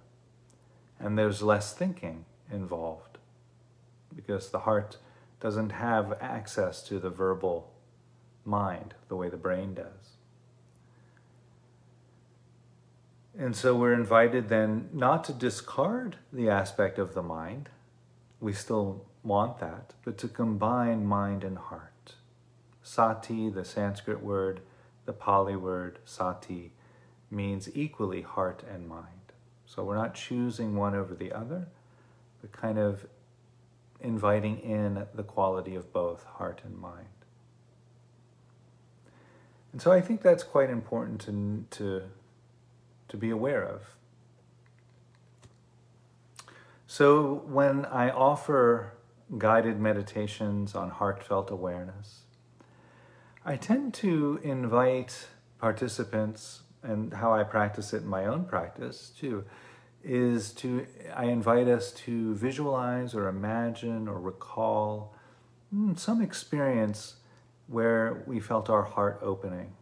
And 0.99 1.19
there's 1.19 1.43
less 1.43 1.73
thinking 1.73 2.25
involved 2.51 3.19
because 4.15 4.51
the 4.51 4.61
heart 4.61 4.99
doesn't 5.41 5.71
have 5.71 6.17
access 6.21 6.83
to 6.85 6.99
the 6.99 7.11
verbal 7.11 7.71
mind 8.45 8.95
the 9.09 9.17
way 9.17 9.29
the 9.29 9.37
brain 9.37 9.75
does. 9.75 10.13
And 13.37 13.57
so 13.57 13.75
we're 13.75 13.95
invited 13.95 14.49
then 14.49 14.88
not 14.93 15.25
to 15.25 15.33
discard 15.33 16.17
the 16.33 16.49
aspect 16.49 16.99
of 16.99 17.14
the 17.14 17.23
mind, 17.23 17.69
we 18.41 18.53
still 18.53 19.05
want 19.23 19.59
that, 19.59 19.95
but 20.05 20.19
to 20.19 20.29
combine 20.29 21.05
mind 21.05 21.43
and 21.43 21.59
heart. 21.59 22.14
Sati, 22.83 23.49
the 23.49 23.64
Sanskrit 23.64 24.23
word, 24.23 24.61
the 25.07 25.12
Pali 25.12 25.57
word, 25.57 25.99
sati, 26.05 26.73
means 27.31 27.69
equally 27.75 28.23
heart 28.23 28.62
and 28.73 28.88
mind. 28.88 29.09
So 29.67 29.83
we're 29.83 29.97
not 29.97 30.14
choosing 30.14 30.76
one 30.76 30.95
over 30.95 31.14
the 31.14 31.33
other, 31.33 31.67
but 32.41 32.53
kind 32.53 32.79
of 32.79 33.07
inviting 34.00 34.59
in 34.59 35.07
the 35.14 35.23
quality 35.23 35.75
of 35.75 35.93
both 35.93 36.25
heart 36.25 36.61
and 36.64 36.79
mind. 36.79 37.09
And 39.73 39.83
so 39.83 39.91
I 39.91 40.00
think 40.00 40.23
that's 40.23 40.45
quite 40.45 40.71
important 40.71 41.21
to, 41.23 41.64
to 41.79 42.03
to 43.14 43.18
be 43.18 43.30
aware 43.30 43.62
of. 43.62 43.83
So, 46.88 47.44
when 47.47 47.85
I 47.87 48.11
offer 48.11 48.92
guided 49.38 49.78
meditations 49.80 50.75
on 50.75 50.90
heartfelt 50.90 51.49
awareness, 51.49 52.25
I 53.44 53.54
tend 53.54 53.94
to 53.94 54.40
invite 54.42 55.28
participants, 55.61 56.62
and 56.83 57.14
how 57.14 57.33
I 57.33 57.44
practice 57.44 57.92
it 57.92 58.02
in 58.02 58.09
my 58.09 58.26
own 58.26 58.47
practice, 58.47 59.12
too, 59.16 59.44
is 60.02 60.50
to, 60.54 60.85
I 61.14 61.26
invite 61.26 61.68
us 61.68 61.92
to 62.06 62.35
visualize 62.35 63.14
or 63.14 63.28
imagine 63.28 64.09
or 64.09 64.18
recall 64.21 65.14
mm, 65.73 65.97
some 65.97 66.21
experience 66.21 67.14
where 67.68 68.25
we 68.26 68.40
felt 68.40 68.68
our 68.68 68.83
heart 68.83 69.21
opening. 69.23 69.73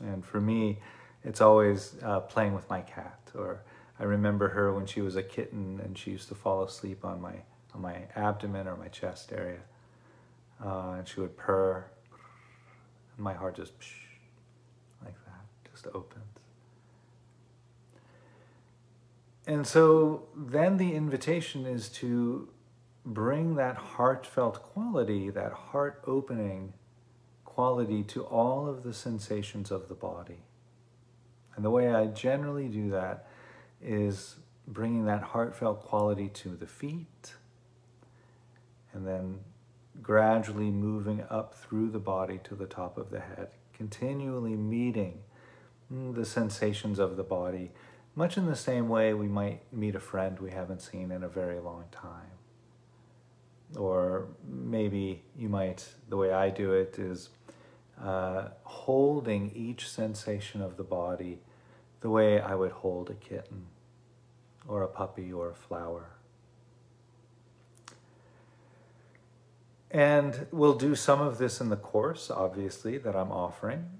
And 0.00 0.24
for 0.24 0.40
me, 0.40 0.78
it's 1.24 1.40
always 1.40 1.94
uh, 2.02 2.20
playing 2.20 2.54
with 2.54 2.68
my 2.68 2.80
cat. 2.80 3.18
Or 3.34 3.62
I 3.98 4.04
remember 4.04 4.48
her 4.48 4.72
when 4.72 4.86
she 4.86 5.00
was 5.00 5.16
a 5.16 5.22
kitten 5.22 5.80
and 5.82 5.96
she 5.96 6.10
used 6.10 6.28
to 6.28 6.34
fall 6.34 6.62
asleep 6.62 7.04
on 7.04 7.20
my 7.20 7.34
on 7.74 7.80
my 7.80 8.02
abdomen 8.16 8.68
or 8.68 8.76
my 8.76 8.88
chest 8.88 9.32
area, 9.32 9.60
uh, 10.62 10.96
and 10.98 11.08
she 11.08 11.20
would 11.20 11.36
purr, 11.38 11.86
and 13.16 13.24
my 13.24 13.32
heart 13.32 13.56
just 13.56 13.72
like 15.02 15.14
that, 15.24 15.70
just 15.70 15.86
opens. 15.94 16.22
And 19.46 19.66
so 19.66 20.28
then 20.36 20.76
the 20.76 20.94
invitation 20.94 21.66
is 21.66 21.88
to 21.88 22.48
bring 23.04 23.56
that 23.56 23.76
heartfelt 23.76 24.62
quality, 24.62 25.30
that 25.30 25.52
heart 25.52 26.02
opening 26.06 26.74
quality 27.44 28.04
to 28.04 28.22
all 28.24 28.68
of 28.68 28.82
the 28.82 28.94
sensations 28.94 29.70
of 29.70 29.88
the 29.88 29.94
body. 29.94 30.38
And 31.54 31.64
the 31.64 31.70
way 31.70 31.92
I 31.92 32.06
generally 32.06 32.68
do 32.68 32.90
that 32.90 33.26
is 33.82 34.36
bringing 34.66 35.04
that 35.06 35.22
heartfelt 35.22 35.82
quality 35.82 36.28
to 36.28 36.50
the 36.50 36.66
feet 36.66 37.34
and 38.92 39.06
then 39.06 39.40
gradually 40.02 40.70
moving 40.70 41.24
up 41.28 41.54
through 41.54 41.90
the 41.90 41.98
body 41.98 42.40
to 42.44 42.54
the 42.54 42.66
top 42.66 42.96
of 42.96 43.10
the 43.10 43.20
head, 43.20 43.48
continually 43.74 44.56
meeting 44.56 45.20
the 45.90 46.24
sensations 46.24 46.98
of 46.98 47.16
the 47.16 47.22
body, 47.22 47.70
much 48.14 48.36
in 48.36 48.46
the 48.46 48.56
same 48.56 48.88
way 48.88 49.12
we 49.12 49.28
might 49.28 49.60
meet 49.72 49.94
a 49.94 50.00
friend 50.00 50.38
we 50.38 50.50
haven't 50.50 50.80
seen 50.80 51.10
in 51.10 51.22
a 51.22 51.28
very 51.28 51.60
long 51.60 51.84
time. 51.90 52.30
Or 53.76 54.28
maybe 54.46 55.22
you 55.36 55.48
might, 55.48 55.86
the 56.08 56.16
way 56.16 56.32
I 56.32 56.50
do 56.50 56.72
it 56.72 56.98
is 56.98 57.30
uh, 58.00 58.48
holding 58.64 59.50
each 59.54 59.88
sensation 59.88 60.60
of 60.62 60.76
the 60.76 60.84
body 60.84 61.38
the 62.00 62.10
way 62.10 62.40
I 62.40 62.54
would 62.54 62.72
hold 62.72 63.10
a 63.10 63.14
kitten 63.14 63.66
or 64.66 64.82
a 64.82 64.88
puppy 64.88 65.32
or 65.32 65.50
a 65.50 65.54
flower. 65.54 66.06
And 69.90 70.46
we'll 70.50 70.74
do 70.74 70.94
some 70.94 71.20
of 71.20 71.38
this 71.38 71.60
in 71.60 71.68
the 71.68 71.76
course, 71.76 72.30
obviously, 72.30 72.96
that 72.98 73.14
I'm 73.14 73.30
offering. 73.30 73.90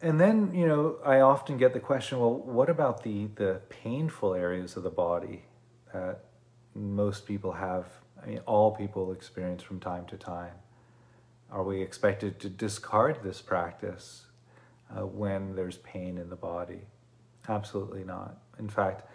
And 0.00 0.20
then, 0.20 0.52
you 0.52 0.66
know, 0.66 0.96
I 1.04 1.20
often 1.20 1.58
get 1.58 1.72
the 1.72 1.80
question 1.80 2.18
well, 2.18 2.34
what 2.34 2.68
about 2.68 3.04
the, 3.04 3.28
the 3.36 3.60
painful 3.68 4.34
areas 4.34 4.76
of 4.76 4.82
the 4.82 4.90
body 4.90 5.44
that 5.94 6.24
most 6.74 7.24
people 7.24 7.52
have, 7.52 7.86
I 8.20 8.26
mean, 8.26 8.40
all 8.40 8.72
people 8.72 9.12
experience 9.12 9.62
from 9.62 9.78
time 9.78 10.06
to 10.06 10.16
time? 10.16 10.54
Are 11.52 11.62
we 11.62 11.82
expected 11.82 12.40
to 12.40 12.48
discard 12.48 13.22
this 13.22 13.42
practice 13.42 14.24
uh, 14.90 15.06
when 15.06 15.54
there's 15.54 15.76
pain 15.76 16.16
in 16.16 16.30
the 16.30 16.36
body? 16.36 16.80
Absolutely 17.46 18.04
not. 18.04 18.38
In 18.58 18.70
fact, 18.70 19.06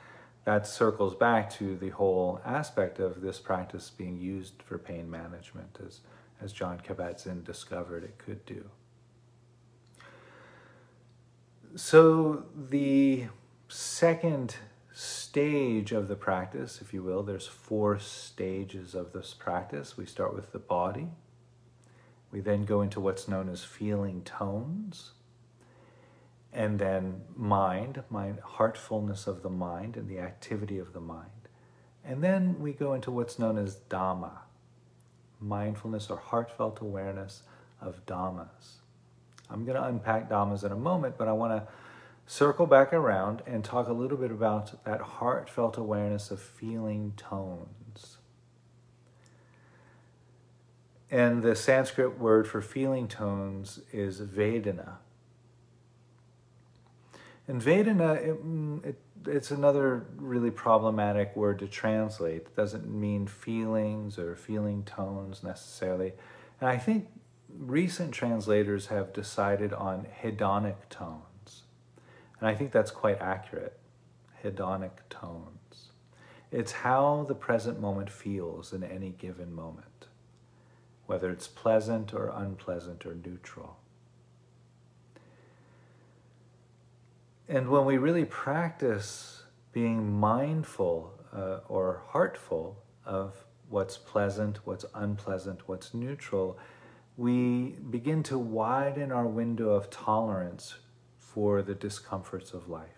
that 0.46 0.68
circles 0.68 1.16
back 1.16 1.50
to 1.54 1.76
the 1.76 1.90
whole 1.90 2.40
aspect 2.46 3.00
of 3.00 3.22
this 3.22 3.40
practice 3.40 3.90
being 3.90 4.20
used 4.20 4.62
for 4.62 4.78
pain 4.78 5.10
management, 5.10 5.80
as, 5.86 6.02
as 6.40 6.54
Jon 6.54 6.80
Kabat-Zinn 6.80 7.44
discovered 7.44 8.04
it 8.04 8.20
could 8.20 8.46
do. 8.46 8.70
So, 11.76 12.46
the 12.56 13.26
second 13.68 14.58
stage 14.94 15.92
of 15.92 16.08
the 16.08 16.16
practice, 16.16 16.82
if 16.82 16.94
you 16.94 17.02
will, 17.02 17.24
there's 17.24 17.48
four 17.48 17.98
stages 18.00 18.94
of 18.94 19.12
this 19.12 19.34
practice. 19.34 19.98
We 19.98 20.06
start 20.06 20.36
with 20.36 20.52
the 20.52 20.60
body. 20.60 21.10
We 22.38 22.42
then 22.42 22.66
go 22.66 22.84
into 22.84 23.00
what's 23.00 23.28
known 23.28 23.50
as 23.50 23.64
feeling 23.64 24.22
tones 24.22 25.14
and 26.54 26.78
then 26.78 27.22
mind, 27.36 28.04
mind, 28.12 28.42
heartfulness 28.42 29.26
of 29.26 29.42
the 29.42 29.50
mind 29.50 29.98
and 29.98 30.08
the 30.08 30.20
activity 30.20 30.78
of 30.78 30.94
the 30.94 31.00
mind. 31.00 31.50
And 32.06 32.24
then 32.24 32.60
we 32.60 32.74
go 32.74 32.94
into 32.94 33.10
what's 33.10 33.40
known 33.40 33.58
as 33.58 33.78
Dhamma, 33.90 34.34
mindfulness 35.42 36.12
or 36.12 36.18
heartfelt 36.18 36.80
awareness 36.80 37.42
of 37.82 38.06
Dhammas. 38.06 38.82
I'm 39.50 39.66
going 39.66 39.78
to 39.78 39.86
unpack 39.86 40.30
Dhammas 40.30 40.64
in 40.64 40.72
a 40.72 40.76
moment, 40.76 41.18
but 41.18 41.28
I 41.28 41.32
want 41.32 41.54
to 41.54 41.68
circle 42.28 42.68
back 42.68 42.94
around 42.94 43.42
and 43.48 43.64
talk 43.64 43.88
a 43.88 43.94
little 43.94 44.20
bit 44.20 44.30
about 44.30 44.86
that 44.86 45.02
heartfelt 45.02 45.76
awareness 45.76 46.30
of 46.30 46.40
feeling 46.40 47.14
tones. 47.18 47.87
And 51.10 51.42
the 51.42 51.56
Sanskrit 51.56 52.20
word 52.20 52.48
for 52.48 52.62
feeling 52.62 53.08
tones 53.08 53.80
is 53.94 54.20
Vedana. 54.20 54.98
And 57.48 57.62
Vedana, 57.62 58.18
it, 58.18 58.46
mm, 58.46 58.86
it, 58.86 59.00
it's 59.26 59.52
another 59.52 60.06
really 60.18 60.52
problematic 60.52 61.36
word 61.36 61.60
to 61.60 61.68
translate. 61.68 62.42
It 62.42 62.56
doesn't 62.56 62.90
mean 62.90 63.26
feelings 63.26 64.20
or 64.20 64.36
feeling 64.36 64.84
tones 64.84 65.44
necessarily. 65.44 66.14
And 66.60 66.70
I 66.70 66.78
think 66.78 67.08
recent 67.58 68.14
translators 68.14 68.88
have 68.88 69.14
decided 69.14 69.74
on 69.74 70.08
hedonic 70.22 70.76
tones. 70.90 71.64
And 72.40 72.48
I 72.48 72.56
think 72.56 72.72
that's 72.72 72.92
quite 72.92 73.20
accurate. 73.22 73.80
Hedonic 74.44 74.92
tones. 75.10 75.92
It's 76.52 76.72
how 76.72 77.26
the 77.28 77.36
present 77.36 77.80
moment 77.80 78.10
feels 78.10 78.74
in 78.74 78.84
any 78.84 79.10
given 79.10 79.54
moment, 79.54 79.87
whether 81.08 81.32
it's 81.32 81.48
pleasant 81.48 82.14
or 82.14 82.32
unpleasant 82.36 83.06
or 83.06 83.16
neutral. 83.16 83.78
And 87.50 87.70
when 87.70 87.86
we 87.86 87.98
really 87.98 88.26
practice 88.26 89.44
being 89.72 90.12
mindful 90.12 91.14
uh, 91.34 91.60
or 91.70 92.04
heartful 92.08 92.78
of 93.06 93.46
what's 93.70 93.98
pleasant, 93.98 94.60
what's 94.66 94.86
unpleasant, 94.94 95.68
what's 95.68 95.94
neutral, 95.94 96.58
we 97.16 97.78
begin 97.90 98.22
to 98.24 98.38
widen 98.38 99.12
our 99.12 99.26
window 99.26 99.70
of 99.70 99.90
tolerance 99.90 100.76
for 101.18 101.62
the 101.62 101.74
discomforts 101.74 102.54
of 102.54 102.70
life. 102.70 102.90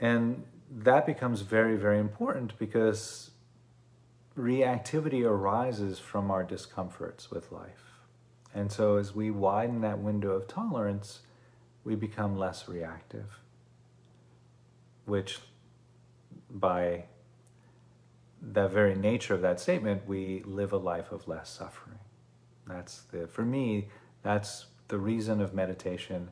And 0.00 0.44
that 0.70 1.06
becomes 1.06 1.42
very, 1.42 1.76
very 1.76 1.98
important 1.98 2.58
because 2.58 3.30
reactivity 4.36 5.24
arises 5.24 5.98
from 5.98 6.30
our 6.30 6.44
discomforts 6.44 7.30
with 7.30 7.50
life. 7.50 7.84
And 8.54 8.70
so 8.70 8.96
as 8.96 9.14
we 9.14 9.30
widen 9.30 9.80
that 9.80 9.98
window 9.98 10.30
of 10.32 10.46
tolerance, 10.46 11.20
we 11.84 11.94
become 11.94 12.36
less 12.36 12.68
reactive, 12.68 13.38
which 15.04 15.40
by 16.50 17.04
the 18.40 18.68
very 18.68 18.94
nature 18.94 19.34
of 19.34 19.42
that 19.42 19.58
statement, 19.58 20.06
we 20.06 20.42
live 20.44 20.72
a 20.72 20.76
life 20.76 21.10
of 21.10 21.26
less 21.26 21.50
suffering. 21.50 21.98
That's 22.66 23.02
the, 23.10 23.26
for 23.26 23.42
me, 23.42 23.88
that's 24.22 24.66
the 24.88 24.98
reason 24.98 25.40
of 25.40 25.54
meditation 25.54 26.30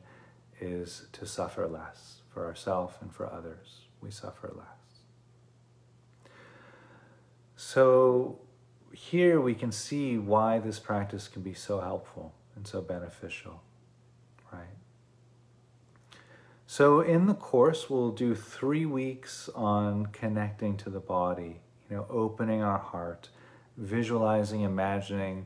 is 0.59 1.07
to 1.13 1.25
suffer 1.25 1.67
less 1.67 2.21
for 2.29 2.45
ourselves 2.45 2.95
and 3.01 3.13
for 3.13 3.31
others. 3.31 3.86
We 4.01 4.11
suffer 4.11 4.51
less. 4.55 4.77
So 7.55 8.39
here 8.91 9.41
we 9.41 9.53
can 9.53 9.71
see 9.71 10.17
why 10.17 10.59
this 10.59 10.79
practice 10.79 11.27
can 11.27 11.41
be 11.41 11.53
so 11.53 11.81
helpful 11.81 12.33
and 12.55 12.67
so 12.67 12.81
beneficial, 12.81 13.61
right? 14.51 14.77
So 16.65 17.01
in 17.01 17.27
the 17.27 17.33
course, 17.33 17.89
we'll 17.89 18.11
do 18.11 18.35
three 18.35 18.85
weeks 18.85 19.49
on 19.55 20.07
connecting 20.07 20.77
to 20.77 20.89
the 20.89 20.99
body, 20.99 21.61
you 21.89 21.95
know, 21.95 22.05
opening 22.09 22.61
our 22.61 22.77
heart, 22.77 23.29
visualizing, 23.77 24.61
imagining, 24.61 25.45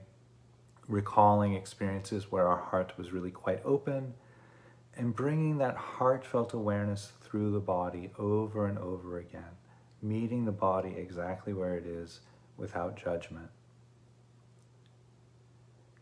recalling 0.88 1.54
experiences 1.54 2.32
where 2.32 2.48
our 2.48 2.58
heart 2.58 2.94
was 2.98 3.12
really 3.12 3.32
quite 3.32 3.62
open, 3.64 4.14
and 5.02 5.16
bringing 5.16 5.58
that 5.58 5.76
heartfelt 5.76 6.54
awareness 6.54 7.12
through 7.24 7.50
the 7.50 7.60
body 7.60 8.12
over 8.20 8.68
and 8.68 8.78
over 8.78 9.18
again, 9.18 9.58
meeting 10.00 10.46
the 10.46 10.52
body 10.52 10.94
exactly 10.96 11.54
where 11.54 11.74
it 11.74 11.88
is 11.88 12.20
without 12.56 12.96
judgment. 12.96 13.50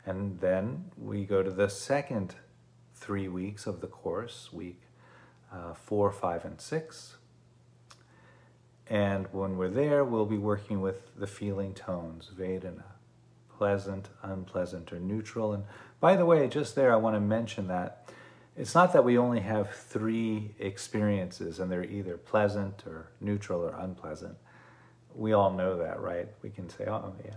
And 0.05 0.41
then 0.41 0.91
we 0.97 1.23
go 1.23 1.41
to 1.41 1.49
the 1.49 1.69
second 1.69 2.35
three 2.93 3.29
weeks 3.29 3.65
of 3.65 3.79
the 3.79 3.87
course, 3.87 4.49
week 4.51 4.81
uh, 5.49 5.75
four, 5.75 6.11
five, 6.11 6.43
and 6.43 6.59
six. 6.59 7.15
And 8.89 9.27
when 9.31 9.55
we're 9.55 9.69
there, 9.69 10.03
we'll 10.03 10.25
be 10.25 10.37
working 10.37 10.81
with 10.81 11.17
the 11.17 11.27
feeling 11.27 11.73
tones, 11.73 12.31
Vedana, 12.37 12.83
pleasant, 13.57 14.09
unpleasant, 14.23 14.91
or 14.91 14.99
neutral. 14.99 15.53
And 15.53 15.63
by 16.01 16.17
the 16.17 16.25
way, 16.25 16.45
just 16.49 16.75
there, 16.75 16.91
I 16.91 16.97
want 16.97 17.15
to 17.15 17.21
mention 17.21 17.67
that 17.67 17.98
it's 18.59 18.75
not 18.75 18.91
that 18.91 19.05
we 19.05 19.17
only 19.17 19.39
have 19.39 19.73
three 19.73 20.53
experiences 20.59 21.61
and 21.61 21.71
they're 21.71 21.85
either 21.85 22.17
pleasant 22.17 22.83
or 22.85 23.09
neutral 23.21 23.61
or 23.61 23.73
unpleasant. 23.79 24.35
We 25.15 25.31
all 25.31 25.53
know 25.53 25.77
that, 25.77 26.01
right? 26.01 26.27
We 26.41 26.49
can 26.49 26.67
say, 26.69 26.85
oh, 26.85 27.15
yeah, 27.23 27.35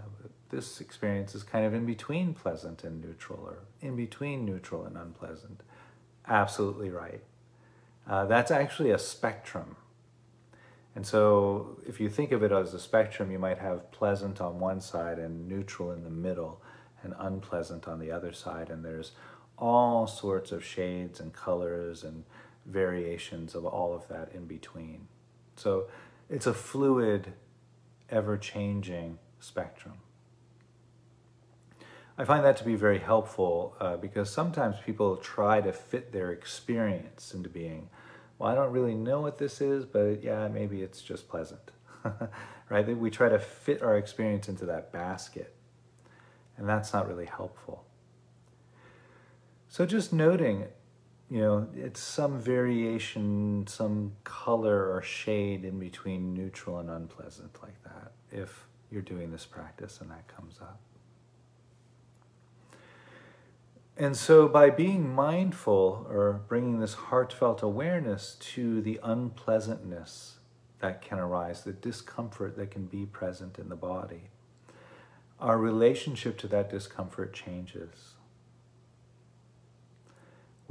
this 0.50 0.80
experience 0.80 1.36
is 1.36 1.44
kind 1.44 1.64
of 1.64 1.74
in 1.74 1.86
between 1.86 2.34
pleasant 2.34 2.82
and 2.82 3.00
neutral 3.00 3.38
or 3.40 3.58
in 3.80 3.94
between 3.94 4.44
neutral 4.44 4.84
and 4.84 4.96
unpleasant. 4.96 5.62
Absolutely 6.26 6.90
right. 6.90 7.22
Uh, 8.08 8.26
that's 8.26 8.50
actually 8.50 8.90
a 8.90 8.98
spectrum. 8.98 9.76
And 10.96 11.06
so, 11.06 11.78
if 11.86 12.00
you 12.00 12.10
think 12.10 12.32
of 12.32 12.42
it 12.42 12.50
as 12.50 12.74
a 12.74 12.80
spectrum, 12.80 13.30
you 13.30 13.38
might 13.38 13.58
have 13.58 13.90
pleasant 13.92 14.40
on 14.40 14.58
one 14.58 14.80
side 14.80 15.18
and 15.18 15.48
neutral 15.48 15.92
in 15.92 16.02
the 16.02 16.10
middle, 16.10 16.60
and 17.02 17.14
unpleasant 17.18 17.88
on 17.88 17.98
the 17.98 18.10
other 18.10 18.32
side. 18.32 18.70
And 18.70 18.84
there's 18.84 19.12
all 19.58 20.06
sorts 20.06 20.52
of 20.52 20.64
shades 20.64 21.20
and 21.20 21.32
colors 21.32 22.02
and 22.02 22.24
variations 22.66 23.54
of 23.54 23.64
all 23.64 23.94
of 23.94 24.08
that 24.08 24.32
in 24.34 24.46
between. 24.46 25.08
So, 25.56 25.86
it's 26.30 26.46
a 26.46 26.54
fluid, 26.54 27.34
ever 28.08 28.38
changing 28.38 29.18
spectrum. 29.40 29.94
I 32.16 32.24
find 32.24 32.44
that 32.44 32.56
to 32.58 32.64
be 32.64 32.74
very 32.74 32.98
helpful 32.98 33.74
uh, 33.80 33.96
because 33.96 34.30
sometimes 34.30 34.76
people 34.84 35.16
try 35.16 35.60
to 35.60 35.72
fit 35.72 36.12
their 36.12 36.30
experience 36.30 37.34
into 37.34 37.48
being 37.48 37.88
well, 38.42 38.50
I 38.50 38.56
don't 38.56 38.72
really 38.72 38.96
know 38.96 39.20
what 39.20 39.38
this 39.38 39.60
is, 39.60 39.84
but 39.84 40.24
yeah, 40.24 40.48
maybe 40.48 40.82
it's 40.82 41.00
just 41.00 41.28
pleasant. 41.28 41.70
right? 42.68 42.98
We 42.98 43.08
try 43.08 43.28
to 43.28 43.38
fit 43.38 43.82
our 43.82 43.96
experience 43.96 44.48
into 44.48 44.66
that 44.66 44.90
basket, 44.90 45.54
and 46.56 46.68
that's 46.68 46.92
not 46.92 47.06
really 47.06 47.26
helpful. 47.26 47.84
So 49.72 49.86
just 49.86 50.12
noting, 50.12 50.66
you 51.30 51.40
know, 51.40 51.66
it's 51.74 51.98
some 51.98 52.38
variation, 52.38 53.66
some 53.66 54.12
color 54.22 54.94
or 54.94 55.00
shade 55.00 55.64
in 55.64 55.78
between 55.78 56.34
neutral 56.34 56.78
and 56.78 56.90
unpleasant, 56.90 57.56
like 57.62 57.82
that, 57.84 58.12
if 58.30 58.66
you're 58.90 59.00
doing 59.00 59.30
this 59.30 59.46
practice 59.46 60.02
and 60.02 60.10
that 60.10 60.28
comes 60.28 60.58
up. 60.60 60.78
And 63.96 64.14
so, 64.14 64.46
by 64.46 64.68
being 64.68 65.08
mindful 65.08 66.06
or 66.10 66.42
bringing 66.46 66.80
this 66.80 66.92
heartfelt 66.92 67.62
awareness 67.62 68.36
to 68.52 68.82
the 68.82 69.00
unpleasantness 69.02 70.36
that 70.80 71.00
can 71.00 71.18
arise, 71.18 71.62
the 71.62 71.72
discomfort 71.72 72.58
that 72.58 72.70
can 72.70 72.84
be 72.84 73.06
present 73.06 73.58
in 73.58 73.70
the 73.70 73.76
body, 73.76 74.28
our 75.40 75.56
relationship 75.56 76.36
to 76.40 76.48
that 76.48 76.68
discomfort 76.68 77.32
changes. 77.32 78.11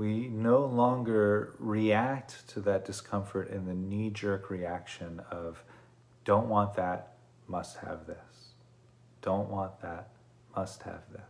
We 0.02 0.30
no 0.30 0.66
longer 0.66 1.54
react 1.60 2.48
to 2.48 2.60
that 2.62 2.86
discomfort 2.86 3.52
in 3.52 3.68
the 3.68 3.76
knee 3.76 4.10
jerk 4.10 4.50
reaction 4.50 5.22
of, 5.30 5.64
don't 6.26 6.48
want 6.48 6.74
that, 6.74 7.18
must 7.48 7.78
have 7.78 8.08
this. 8.08 8.56
Don't 9.22 9.48
want 9.48 9.80
that, 9.84 10.10
must 10.56 10.82
have 10.82 11.04
this. 11.12 11.22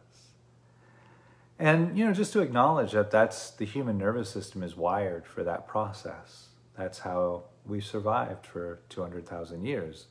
And 1.59 1.97
you 1.97 2.05
know, 2.05 2.13
just 2.13 2.31
to 2.31 2.39
acknowledge 2.39 2.93
that 2.93 3.11
that's 3.11 3.49
the 3.49 3.65
human 3.65 3.97
nervous 3.97 4.29
system 4.29 4.63
is 4.63 4.77
wired 4.77 5.27
for 5.27 5.43
that 5.43 5.67
process. 5.67 6.47
That's 6.77 6.99
how 6.99 7.43
we 7.65 7.81
survived 7.81 8.45
for 8.45 8.79
200,000 8.87 9.65
years 9.65 10.05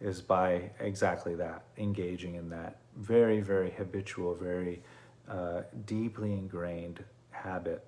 is 0.00 0.20
by 0.20 0.70
exactly 0.78 1.34
that, 1.34 1.64
engaging 1.76 2.36
in 2.36 2.50
that 2.50 2.78
very, 2.96 3.40
very 3.40 3.72
habitual, 3.72 4.36
very 4.36 4.80
uh, 5.28 5.62
deeply 5.86 6.34
ingrained 6.34 7.02
habit 7.30 7.84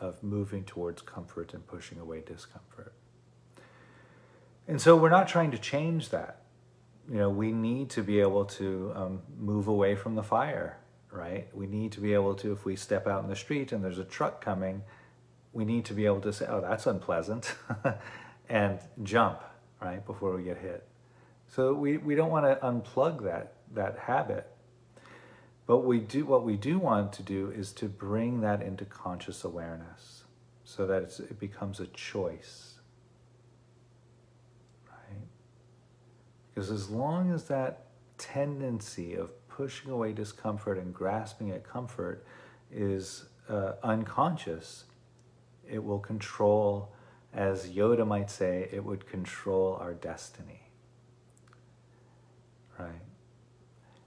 of 0.00 0.22
moving 0.22 0.64
towards 0.64 1.02
comfort 1.02 1.54
and 1.54 1.66
pushing 1.66 1.98
away 1.98 2.22
discomfort. 2.24 2.92
And 4.68 4.80
so 4.80 4.96
we're 4.96 5.10
not 5.10 5.28
trying 5.28 5.52
to 5.52 5.58
change 5.58 6.10
that. 6.10 6.42
You 7.08 7.18
know, 7.18 7.30
we 7.30 7.52
need 7.52 7.90
to 7.90 8.02
be 8.02 8.20
able 8.20 8.44
to 8.44 8.92
um, 8.94 9.22
move 9.38 9.68
away 9.68 9.94
from 9.94 10.16
the 10.16 10.22
fire 10.22 10.78
right? 11.16 11.48
We 11.54 11.66
need 11.66 11.92
to 11.92 12.00
be 12.00 12.14
able 12.14 12.34
to, 12.36 12.52
if 12.52 12.64
we 12.64 12.76
step 12.76 13.06
out 13.06 13.22
in 13.22 13.30
the 13.30 13.36
street 13.36 13.72
and 13.72 13.82
there's 13.82 13.98
a 13.98 14.04
truck 14.04 14.44
coming, 14.44 14.82
we 15.52 15.64
need 15.64 15.84
to 15.86 15.94
be 15.94 16.06
able 16.06 16.20
to 16.20 16.32
say, 16.32 16.46
oh, 16.48 16.60
that's 16.60 16.86
unpleasant, 16.86 17.54
and 18.48 18.78
jump, 19.02 19.42
right, 19.80 20.04
before 20.04 20.36
we 20.36 20.42
get 20.44 20.58
hit. 20.58 20.86
So 21.48 21.72
we, 21.72 21.96
we 21.96 22.14
don't 22.14 22.30
want 22.30 22.44
to 22.44 22.64
unplug 22.66 23.24
that, 23.24 23.54
that 23.74 23.98
habit. 23.98 24.50
But 25.66 25.78
we 25.78 25.98
do, 25.98 26.24
what 26.24 26.44
we 26.44 26.56
do 26.56 26.78
want 26.78 27.12
to 27.14 27.22
do 27.22 27.50
is 27.50 27.72
to 27.72 27.86
bring 27.86 28.40
that 28.40 28.62
into 28.62 28.84
conscious 28.84 29.42
awareness 29.42 30.24
so 30.64 30.86
that 30.86 31.02
it 31.18 31.40
becomes 31.40 31.80
a 31.80 31.86
choice. 31.88 32.74
Right? 34.88 35.26
Because 36.54 36.70
as 36.70 36.88
long 36.88 37.32
as 37.32 37.44
that 37.44 37.86
tendency 38.16 39.14
of 39.14 39.30
pushing 39.48 39.90
away 39.90 40.12
discomfort 40.12 40.78
and 40.78 40.94
grasping 40.94 41.50
at 41.50 41.64
comfort 41.64 42.24
is 42.70 43.24
uh, 43.48 43.72
unconscious, 43.82 44.84
it 45.68 45.82
will 45.82 45.98
control, 45.98 46.92
as 47.34 47.70
Yoda 47.70 48.06
might 48.06 48.30
say, 48.30 48.68
it 48.70 48.84
would 48.84 49.06
control 49.08 49.78
our 49.80 49.94
destiny. 49.94 50.62
Right? 52.78 53.02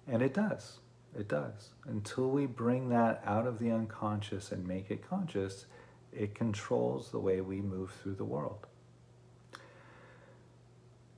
And 0.07 0.21
it 0.21 0.33
does. 0.33 0.79
It 1.19 1.27
does. 1.27 1.71
Until 1.85 2.29
we 2.29 2.45
bring 2.45 2.87
that 2.89 3.21
out 3.25 3.45
of 3.45 3.59
the 3.59 3.71
unconscious 3.71 4.53
and 4.53 4.65
make 4.65 4.89
it 4.89 5.07
conscious, 5.07 5.65
it 6.13 6.33
controls 6.33 7.11
the 7.11 7.19
way 7.19 7.41
we 7.41 7.59
move 7.59 7.91
through 7.91 8.15
the 8.15 8.23
world. 8.23 8.65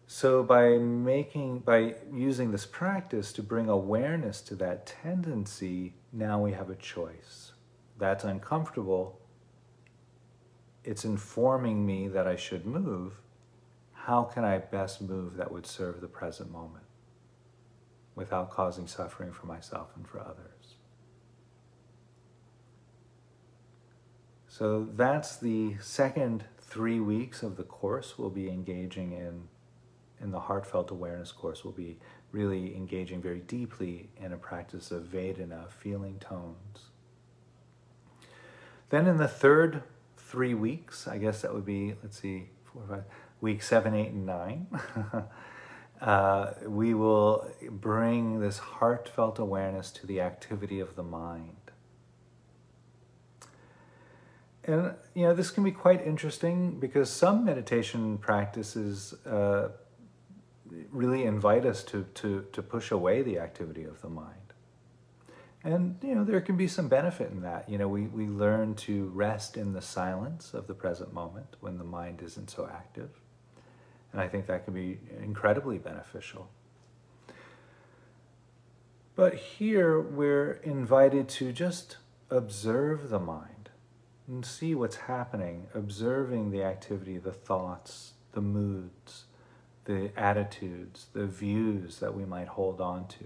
So 0.08 0.44
by 0.44 0.78
making 0.78 1.60
by 1.60 1.96
using 2.12 2.52
this 2.52 2.66
practice 2.66 3.32
to 3.34 3.44
bring 3.44 3.70
awareness 3.70 4.42
to 4.42 4.56
that 4.56 4.88
tendency, 4.88 5.94
now 6.12 6.42
we 6.42 6.54
have 6.54 6.72
a 6.72 6.76
choice. 6.76 7.52
That's 8.00 8.24
uncomfortable. 8.24 9.20
It's 10.84 11.06
informing 11.06 11.86
me 11.86 12.08
that 12.08 12.28
I 12.28 12.36
should 12.36 12.66
move. 12.66 13.14
How 13.94 14.24
can 14.24 14.44
I 14.44 14.58
best 14.58 15.00
move 15.00 15.38
that 15.38 15.52
would 15.52 15.68
serve 15.68 16.02
the 16.02 16.08
present 16.08 16.52
moment 16.52 16.86
without 18.16 18.50
causing 18.50 18.88
suffering 18.88 19.32
for 19.32 19.46
myself 19.46 19.90
and 19.96 20.08
for 20.08 20.20
others? 20.20 20.76
So 24.48 24.88
that's 24.96 25.38
the 25.38 25.78
second 25.80 26.44
three 26.60 27.00
weeks 27.00 27.42
of 27.42 27.58
the 27.58 27.64
course 27.64 28.18
we'll 28.18 28.30
be 28.30 28.50
engaging 28.50 29.14
in 29.14 29.48
in 30.22 30.32
the 30.32 30.40
heartfelt 30.40 30.92
awareness 30.92 31.32
course, 31.32 31.64
we'll 31.64 31.74
be 31.74 31.98
really 32.32 32.76
engaging 32.76 33.22
very 33.22 33.40
deeply 33.40 34.10
in 34.18 34.32
a 34.32 34.38
practice 34.38 34.92
of 34.92 35.04
Vedana, 35.04 35.70
feeling 35.72 36.20
tones. 36.20 36.92
Then 38.90 39.08
in 39.08 39.18
the 39.18 39.28
third 39.28 39.84
three 40.18 40.54
weeks, 40.54 41.08
I 41.08 41.18
guess 41.18 41.42
that 41.42 41.54
would 41.54 41.66
be, 41.66 41.96
let's 42.04 42.20
see, 42.20 42.50
four, 42.64 42.84
five, 42.88 43.04
week 43.42 43.64
seven, 43.64 43.96
eight, 43.96 44.12
and 44.12 44.26
nine, 44.26 44.68
uh, 46.02 46.54
we 46.66 46.94
will 46.94 47.50
bring 47.70 48.40
this 48.40 48.58
heartfelt 48.58 49.38
awareness 49.38 49.92
to 49.92 50.08
the 50.08 50.20
activity 50.20 50.80
of 50.80 50.96
the 50.96 51.04
mind. 51.04 51.56
And 54.64 54.94
you 55.14 55.24
know, 55.24 55.34
this 55.34 55.52
can 55.52 55.64
be 55.64 55.72
quite 55.72 56.06
interesting 56.06 56.80
because 56.80 57.10
some 57.10 57.46
meditation 57.46 58.18
practices 58.18 59.14
uh, 59.26 59.70
really 60.92 61.24
invite 61.24 61.66
us 61.66 61.84
to, 61.84 62.06
to, 62.16 62.46
to 62.52 62.62
push 62.62 62.92
away 62.92 63.22
the 63.22 63.40
activity 63.40 63.84
of 63.84 64.02
the 64.02 64.10
mind. 64.10 64.36
And, 65.64 65.98
you 66.02 66.16
know, 66.16 66.24
there 66.24 66.42
can 66.42 66.58
be 66.58 66.68
some 66.68 66.88
benefit 66.88 67.32
in 67.32 67.42
that. 67.42 67.70
You 67.70 67.78
know, 67.78 67.88
we, 67.88 68.08
we 68.08 68.28
learn 68.28 68.74
to 68.76 69.12
rest 69.14 69.58
in 69.58 69.74
the 69.74 69.82
silence 69.82 70.54
of 70.56 70.66
the 70.66 70.74
present 70.74 71.14
moment 71.14 71.56
when 71.60 71.78
the 71.78 71.84
mind 71.84 72.22
isn't 72.24 72.50
so 72.50 72.68
active. 72.72 73.21
And 74.12 74.22
I 74.22 74.28
think 74.28 74.48
that 74.48 74.66
can 74.66 74.74
be 74.74 75.00
incredibly 75.22 75.78
beneficial. 75.78 76.50
But 79.16 79.36
here 79.36 80.00
we're 80.00 80.54
invited 80.64 81.30
to 81.30 81.52
just 81.52 81.98
observe 82.30 83.10
the 83.10 83.20
mind 83.20 83.70
and 84.28 84.46
see 84.46 84.74
what's 84.74 84.96
happening, 84.96 85.68
observing 85.74 86.52
the 86.52 86.64
activity, 86.64 87.18
the 87.18 87.34
thoughts, 87.34 88.14
the 88.32 88.42
moods, 88.42 89.26
the 89.86 90.12
attitudes, 90.18 91.08
the 91.14 91.26
views 91.26 92.00
that 92.00 92.16
we 92.16 92.26
might 92.26 92.48
hold 92.48 92.80
on 92.80 93.08
to. 93.08 93.26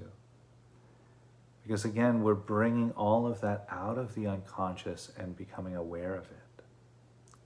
Because 1.63 1.85
again, 1.85 2.21
we're 2.21 2.35
bringing 2.35 2.91
all 2.91 3.27
of 3.27 3.41
that 3.41 3.67
out 3.69 3.97
of 3.97 4.15
the 4.15 4.27
unconscious 4.27 5.11
and 5.17 5.35
becoming 5.35 5.75
aware 5.75 6.15
of 6.15 6.25
it. 6.25 6.63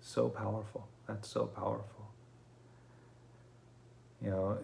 So 0.02 0.30
powerful. 0.30 0.88
That's 1.08 1.28
so 1.30 1.46
powerful. 1.46 1.99
You 4.22 4.30
know, 4.30 4.58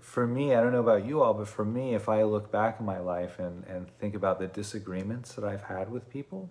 for 0.00 0.26
me, 0.26 0.54
I 0.54 0.60
don't 0.60 0.72
know 0.72 0.80
about 0.80 1.04
you 1.04 1.22
all, 1.22 1.34
but 1.34 1.48
for 1.48 1.64
me, 1.64 1.94
if 1.94 2.08
I 2.08 2.22
look 2.22 2.50
back 2.50 2.80
in 2.80 2.86
my 2.86 2.98
life 2.98 3.38
and, 3.38 3.64
and 3.66 3.88
think 3.98 4.14
about 4.14 4.38
the 4.38 4.46
disagreements 4.46 5.34
that 5.34 5.44
I've 5.44 5.64
had 5.64 5.90
with 5.90 6.10
people, 6.10 6.48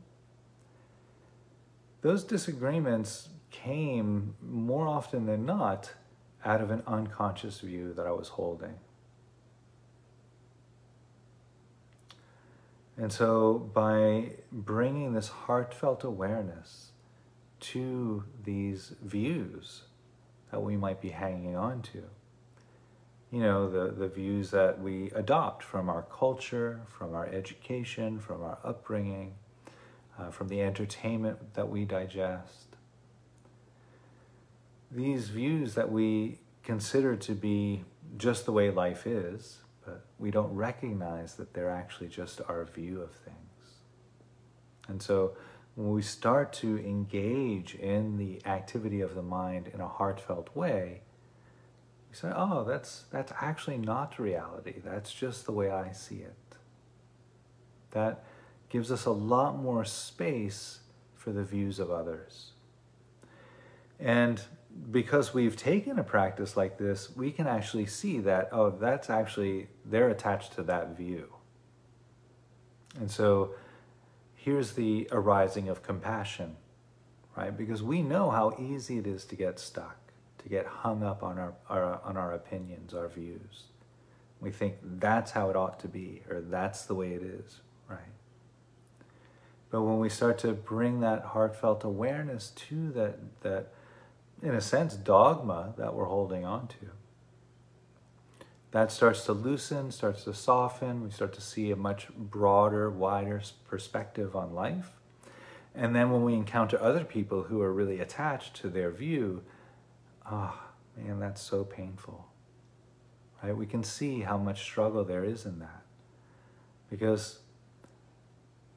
those 2.02 2.23
disagreements 2.23 3.30
came 3.52 4.36
more 4.41 4.88
often 4.88 5.25
than 5.25 5.45
not 5.45 5.93
out 6.45 6.62
of 6.62 6.71
an 6.71 6.84
unconscious 6.88 7.60
view 7.60 7.93
that 7.93 8.06
I 8.06 8.12
was 8.12 8.30
holding. 8.30 8.75
And 12.97 13.12
so, 13.12 13.69
by 13.73 14.32
bringing 14.52 15.13
this 15.13 15.30
heartfelt 15.30 16.04
awareness 16.04 16.91
to 17.62 18.25
these 18.43 18.93
views 19.02 19.84
that 20.52 20.62
we 20.62 20.75
might 20.75 21.02
be 21.02 21.10
hanging 21.10 21.56
on 21.56 21.82
to, 21.93 22.04
you 23.32 23.42
know, 23.42 23.70
the, 23.70 23.92
the 23.92 24.08
views 24.08 24.52
that 24.52 24.82
we 24.82 25.12
adopt 25.12 25.63
from 25.63 25.89
our 25.89 26.04
culture, 26.04 26.82
from 26.88 27.13
our 27.13 27.28
education, 27.28 28.20
from 28.20 28.42
our 28.42 28.58
upbringing, 28.63 29.36
uh, 30.18 30.30
from 30.32 30.48
the 30.48 30.62
entertainment 30.62 31.54
that 31.54 31.70
we 31.70 31.86
digest, 31.86 32.70
these 34.92 35.30
views 35.30 35.76
that 35.76 35.92
we 35.92 36.39
consider 36.63 37.15
to 37.15 37.34
be 37.34 37.84
just 38.18 38.46
the 38.46 38.52
way 38.52 38.72
life 38.72 39.06
is, 39.06 39.60
but 39.86 40.06
we 40.18 40.32
don't 40.32 40.54
recognize 40.56 41.36
that 41.36 41.54
they're 41.54 41.70
actually 41.70 42.08
just 42.08 42.42
our 42.48 42.65
view 42.65 43.02
of 43.02 43.12
things. 43.12 43.38
And 44.88 45.02
so 45.02 45.34
when 45.76 45.92
we 45.92 46.02
start 46.02 46.52
to 46.54 46.80
engage 46.80 47.76
in 47.76 48.18
the 48.18 48.42
activity 48.46 49.02
of 49.02 49.13
the 49.13 49.22
mind 49.22 49.70
in 49.72 49.80
a 49.80 49.88
heartfelt 49.88 50.56
way, 50.56 51.02
we 52.10 52.15
say, 52.15 52.32
oh, 52.36 52.63
that's, 52.63 53.06
that's 53.12 53.32
actually 53.39 53.78
not 53.78 54.17
reality. 54.19 54.76
That's 54.84 55.13
just 55.13 55.45
the 55.45 55.52
way 55.52 55.69
I 55.69 55.91
see 55.91 56.17
it. 56.17 56.36
That 57.91 58.24
gives 58.69 58.91
us 58.91 59.06
a 59.06 59.12
lot 59.12 59.58
more 59.58 59.86
space 59.86 60.80
for 61.15 61.32
the 61.32 61.43
views 61.43 61.80
of 61.80 61.91
others. 61.91 62.52
And 64.00 64.41
because 64.91 65.34
we've 65.34 65.56
taken 65.56 66.00
a 66.00 66.04
practice 66.04 66.56
like 66.56 66.78
this, 66.78 67.15
we 67.15 67.32
can 67.32 67.48
actually 67.48 67.86
see 67.86 68.19
that, 68.19 68.50
oh, 68.52 68.69
that's 68.69 69.10
actually, 69.10 69.67
they're 69.86 70.10
attached 70.10 70.54
to 70.54 70.63
that 70.63 70.95
view. 70.95 71.34
And 72.98 73.12
so 73.12 73.54
here's 74.36 74.74
the 74.74 75.08
arising 75.12 75.69
of 75.69 75.84
compassion, 75.84 76.56
right? 77.36 77.56
Because 77.56 77.84
we 77.84 78.02
know 78.02 78.30
how 78.30 78.56
easy 78.60 78.98
it 78.98 79.06
is 79.06 79.26
to 79.26 79.36
get 79.36 79.60
stuck, 79.60 79.98
to 80.39 80.49
get 80.49 80.65
hung 80.65 81.04
up 81.04 81.23
on 81.23 81.38
our, 81.38 81.54
our, 81.69 82.02
on 82.04 82.17
our 82.17 82.34
opinions, 82.34 82.93
our 82.93 83.08
views. 83.08 83.63
We 84.41 84.52
think 84.52 84.75
that's 84.82 85.32
how 85.32 85.49
it 85.49 85.56
ought 85.56 85.80
to 85.82 85.88
be, 85.88 86.21
or 86.30 86.41
that's 86.41 86.86
the 86.86 86.95
way 86.95 87.13
it 87.13 87.21
is, 87.21 87.60
right? 87.89 87.99
But 89.69 89.82
when 89.82 89.99
we 89.99 90.10
start 90.10 90.38
to 90.39 90.54
bring 90.54 91.02
that 91.02 91.25
heartfelt 91.25 91.84
awareness 91.84 92.52
to 92.52 92.91
that, 92.91 93.41
that 93.41 93.67
in 94.41 94.56
a 94.56 94.62
sense, 94.62 94.95
dogma 94.95 95.73
that 95.78 95.93
we're 95.93 96.06
holding 96.06 96.45
on 96.45 96.67
to. 96.67 96.91
That 98.71 98.91
starts 98.91 99.25
to 99.25 99.34
loosen, 99.34 99.91
starts 99.91 100.23
to 100.25 100.34
soften. 100.34 101.04
We 101.04 101.12
start 101.12 101.34
to 101.34 101.41
see 101.41 101.71
a 101.71 101.75
much 101.75 102.08
broader, 102.15 102.89
wider 102.89 103.41
perspective 103.67 104.36
on 104.36 104.54
life. 104.54 104.91
And 105.75 105.95
then 105.95 106.12
when 106.12 106.23
we 106.23 106.34
encounter 106.34 106.80
other 106.82 107.04
people 107.04 107.43
who 107.43 107.62
are 107.62 107.73
really 107.73 107.99
attached 107.99 108.56
to 108.58 108.69
their 108.69 108.91
view, 108.91 109.43
ah, 110.30 110.56
oh, 110.56 111.02
man, 111.02 111.20
that's 111.20 111.42
so 111.42 111.63
painful. 111.63 112.28
Right? 113.44 113.56
We 113.56 113.65
can 113.65 113.84
see 113.84 114.22
how 114.22 114.38
much 114.38 114.62
struggle 114.62 115.04
there 115.04 115.24
is 115.24 115.46
in 115.46 115.60
that. 115.60 115.84
Because 116.89 117.39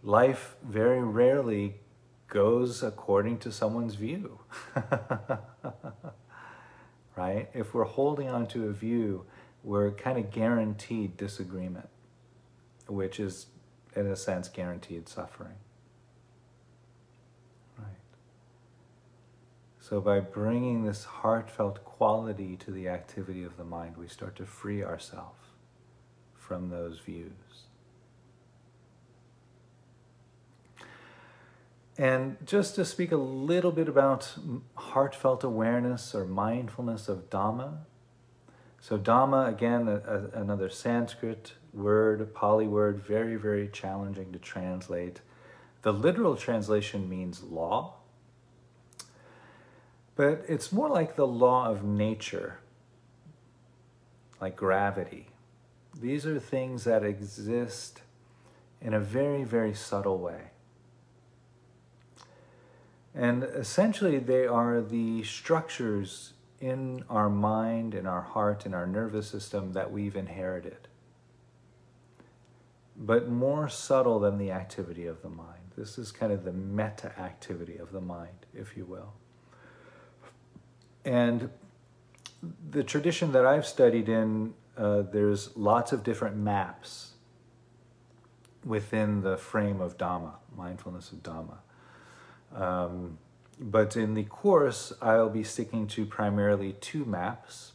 life 0.03 0.57
very 0.63 1.03
rarely 1.03 1.77
goes 2.29 2.83
according 2.83 3.39
to 3.39 3.53
someone's 3.53 3.95
view. 3.95 4.41
right? 7.17 7.51
If 7.55 7.75
we're 7.75 7.85
holding 7.85 8.29
on 8.29 8.47
to 8.49 8.69
a 8.69 8.73
view, 8.73 9.27
we're 9.63 9.91
kind 9.93 10.19
of 10.19 10.31
guaranteed 10.31 11.17
disagreement, 11.17 11.89
which 12.89 13.21
is, 13.21 13.47
in 13.95 14.07
a 14.07 14.17
sense, 14.17 14.49
guaranteed 14.49 15.09
suffering. 15.09 15.57
So, 19.93 20.01
by 20.01 20.21
bringing 20.21 20.85
this 20.85 21.05
heartfelt 21.05 21.85
quality 21.85 22.57
to 22.65 22.71
the 22.71 22.89
activity 22.89 23.45
of 23.45 23.59
the 23.59 23.65
mind, 23.65 23.99
we 23.99 24.09
start 24.09 24.37
to 24.37 24.47
free 24.47 24.83
ourselves 24.83 25.51
from 26.35 26.71
those 26.71 26.99
views. 27.01 27.67
And 31.99 32.39
just 32.47 32.75
to 32.77 32.87
speak 32.87 33.13
a 33.13 33.19
little 33.19 33.71
bit 33.71 33.87
about 33.87 34.35
heartfelt 34.77 35.45
awareness 35.45 36.15
or 36.15 36.25
mindfulness 36.25 37.11
of 37.11 37.29
Dhamma. 37.29 37.81
So, 38.81 38.97
Dhamma, 38.97 39.47
again, 39.47 39.89
a, 39.89 39.97
a, 39.97 40.41
another 40.41 40.71
Sanskrit 40.71 41.53
word, 41.75 42.33
Pali 42.33 42.67
word, 42.67 43.05
very, 43.07 43.37
very 43.37 43.69
challenging 43.69 44.33
to 44.33 44.39
translate. 44.39 45.21
The 45.83 45.93
literal 45.93 46.35
translation 46.35 47.11
means 47.11 47.43
law, 47.43 47.97
but 50.15 50.45
it's 50.49 50.73
more 50.73 50.89
like 50.89 51.17
the 51.17 51.27
law 51.27 51.69
of 51.69 51.83
nature, 51.83 52.59
like 54.41 54.57
gravity. 54.57 55.29
These 55.99 56.27
are 56.27 56.39
things 56.39 56.85
that 56.85 57.05
exist 57.05 58.03
in 58.81 58.95
a 58.95 59.01
very, 59.01 59.45
very 59.45 59.75
subtle 59.75 60.19
way. 60.19 60.51
And 63.15 63.45
essentially, 63.45 64.19
they 64.19 64.47
are 64.47 64.81
the 64.81 65.23
structures 65.23 66.33
in 66.61 67.05
our 67.11 67.29
mind, 67.29 67.95
in 67.95 68.07
our 68.07 68.23
heart, 68.23 68.65
in 68.65 68.73
our 68.73 68.87
nervous 68.87 69.29
system 69.29 69.73
that 69.73 69.91
we've 69.91 70.17
inherited, 70.17 70.89
but 72.97 73.29
more 73.29 73.69
subtle 73.69 74.21
than 74.21 74.39
the 74.39 74.51
activity 74.51 75.07
of 75.07 75.23
the 75.23 75.29
mind. 75.29 75.73
This 75.77 75.99
is 75.99 76.13
kind 76.13 76.33
of 76.33 76.45
the 76.45 76.53
meta 76.53 77.13
activity 77.19 77.77
of 77.77 77.93
the 77.93 78.01
mind, 78.01 78.47
if 78.55 78.77
you 78.77 78.85
will. 78.85 79.13
And 81.05 81.51
the 82.71 82.83
tradition 82.83 83.33
that 83.33 83.47
I've 83.47 83.67
studied 83.67 84.09
in, 84.09 84.55
uh, 84.77 85.03
there's 85.03 85.57
lots 85.57 85.93
of 85.93 86.03
different 86.03 86.37
maps 86.37 87.13
within 88.65 89.23
the 89.23 89.37
frame 89.37 89.81
of 89.81 89.99
Dhamma, 89.99 90.35
mindfulness 90.57 91.13
of 91.13 91.23
Dhamma. 91.23 91.59
Um, 92.55 93.19
but 93.59 93.97
in 93.97 94.15
the 94.15 94.25
course, 94.25 94.93
I'll 95.01 95.29
be 95.29 95.45
sticking 95.45 95.87
to 95.89 96.07
primarily 96.07 96.75
two 96.81 97.05
maps. 97.05 97.73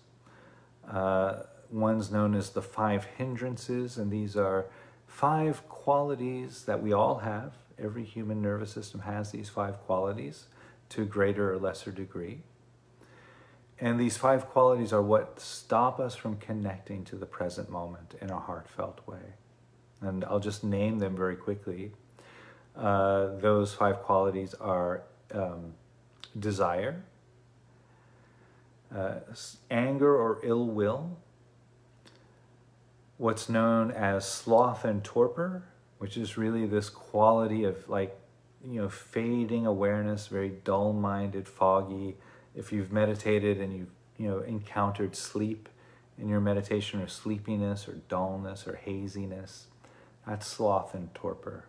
Uh, 0.89 1.43
one's 1.69 2.11
known 2.11 2.33
as 2.35 2.51
the 2.51 2.61
five 2.61 3.05
hindrances, 3.17 3.97
and 3.97 4.11
these 4.11 4.35
are 4.35 4.65
five 5.05 5.67
qualities 5.67 6.63
that 6.65 6.81
we 6.81 6.93
all 6.93 7.19
have. 7.19 7.53
Every 7.79 8.03
human 8.03 8.41
nervous 8.41 8.71
system 8.71 9.01
has 9.01 9.31
these 9.31 9.49
five 9.49 9.77
qualities 9.85 10.45
to 10.89 11.03
a 11.03 11.05
greater 11.05 11.53
or 11.53 11.57
lesser 11.57 11.91
degree. 11.91 12.41
And 13.79 13.99
these 13.99 14.17
five 14.17 14.47
qualities 14.47 14.91
are 14.91 15.01
what 15.01 15.39
stop 15.39 15.99
us 15.99 16.15
from 16.15 16.37
connecting 16.37 17.03
to 17.05 17.15
the 17.15 17.27
present 17.27 17.69
moment 17.69 18.15
in 18.21 18.31
a 18.31 18.39
heartfelt 18.39 19.01
way. 19.07 19.35
And 20.01 20.25
I'll 20.25 20.39
just 20.39 20.63
name 20.63 20.99
them 20.99 21.15
very 21.15 21.35
quickly. 21.35 21.91
Uh, 22.75 23.35
those 23.37 23.73
five 23.73 24.01
qualities 24.03 24.53
are 24.55 25.03
um, 25.33 25.73
desire, 26.37 27.03
uh, 28.95 29.15
anger 29.69 30.15
or 30.15 30.39
ill 30.43 30.65
will, 30.67 31.17
what's 33.17 33.49
known 33.49 33.91
as 33.91 34.27
sloth 34.27 34.85
and 34.85 35.03
torpor, 35.03 35.63
which 35.97 36.17
is 36.17 36.37
really 36.37 36.65
this 36.65 36.89
quality 36.89 37.63
of 37.63 37.89
like, 37.89 38.15
you 38.63 38.81
know, 38.81 38.89
fading 38.89 39.65
awareness, 39.65 40.27
very 40.27 40.49
dull 40.49 40.93
minded, 40.93 41.47
foggy. 41.47 42.15
If 42.57 42.73
you've 42.73 42.91
meditated 42.91 43.61
and 43.61 43.71
you've, 43.71 43.91
you 44.17 44.27
know, 44.27 44.39
encountered 44.39 45.15
sleep 45.15 45.69
in 46.17 46.27
your 46.27 46.41
meditation 46.41 46.99
or 46.99 47.07
sleepiness 47.07 47.87
or 47.87 47.93
dullness 48.09 48.67
or 48.67 48.75
haziness, 48.75 49.67
that's 50.25 50.47
sloth 50.47 50.95
and 50.95 51.13
torpor. 51.13 51.65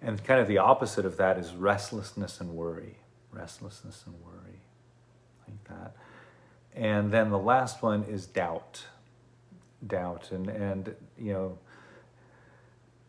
And 0.00 0.24
kind 0.24 0.40
of 0.40 0.48
the 0.48 0.58
opposite 0.58 1.04
of 1.04 1.18
that 1.18 1.38
is 1.38 1.52
restlessness 1.52 2.40
and 2.40 2.54
worry. 2.54 2.96
Restlessness 3.30 4.02
and 4.06 4.14
worry, 4.24 4.60
like 5.46 5.64
that. 5.68 5.94
And 6.74 7.12
then 7.12 7.30
the 7.30 7.38
last 7.38 7.82
one 7.82 8.04
is 8.04 8.26
doubt. 8.26 8.86
Doubt. 9.86 10.32
And, 10.32 10.48
and 10.48 10.96
you 11.18 11.32
know, 11.32 11.58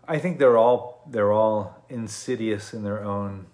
I 0.07 0.19
think 0.19 0.37
they're 0.37 0.57
all, 0.57 1.01
they're 1.09 1.31
all 1.31 1.83
insidious 1.89 2.73
in 2.73 2.83
their 2.83 3.03
own 3.03 3.47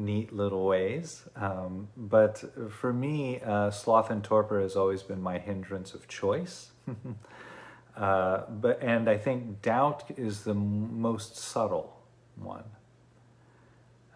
neat 0.00 0.32
little 0.32 0.66
ways. 0.66 1.28
Um, 1.36 1.88
but 1.96 2.42
for 2.70 2.92
me, 2.92 3.40
uh, 3.40 3.70
sloth 3.70 4.10
and 4.10 4.24
torpor 4.24 4.60
has 4.60 4.74
always 4.74 5.02
been 5.02 5.22
my 5.22 5.38
hindrance 5.38 5.94
of 5.94 6.08
choice. 6.08 6.72
uh, 7.96 8.42
but 8.48 8.82
and 8.82 9.08
I 9.08 9.18
think 9.18 9.62
doubt 9.62 10.04
is 10.16 10.44
the 10.44 10.54
most 10.54 11.36
subtle 11.36 11.96
one. 12.36 12.64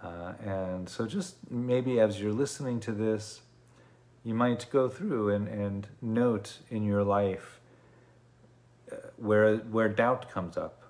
Uh, 0.03 0.33
and 0.45 0.89
so, 0.89 1.07
just 1.07 1.37
maybe 1.51 1.99
as 2.01 2.21
you're 2.21 2.33
listening 2.33 2.81
to 2.81 2.93
this, 2.93 3.41
you 4.23 4.35
might 4.35 4.67
go 4.71 4.89
through 4.89 5.31
and, 5.31 5.49
and 5.49 5.87
note 6.03 6.59
in 6.71 6.85
your 6.85 7.03
life 7.03 7.61
uh, 8.93 8.97
where 9.17 9.57
where 9.57 9.89
doubt 9.89 10.31
comes 10.31 10.57
up 10.57 10.84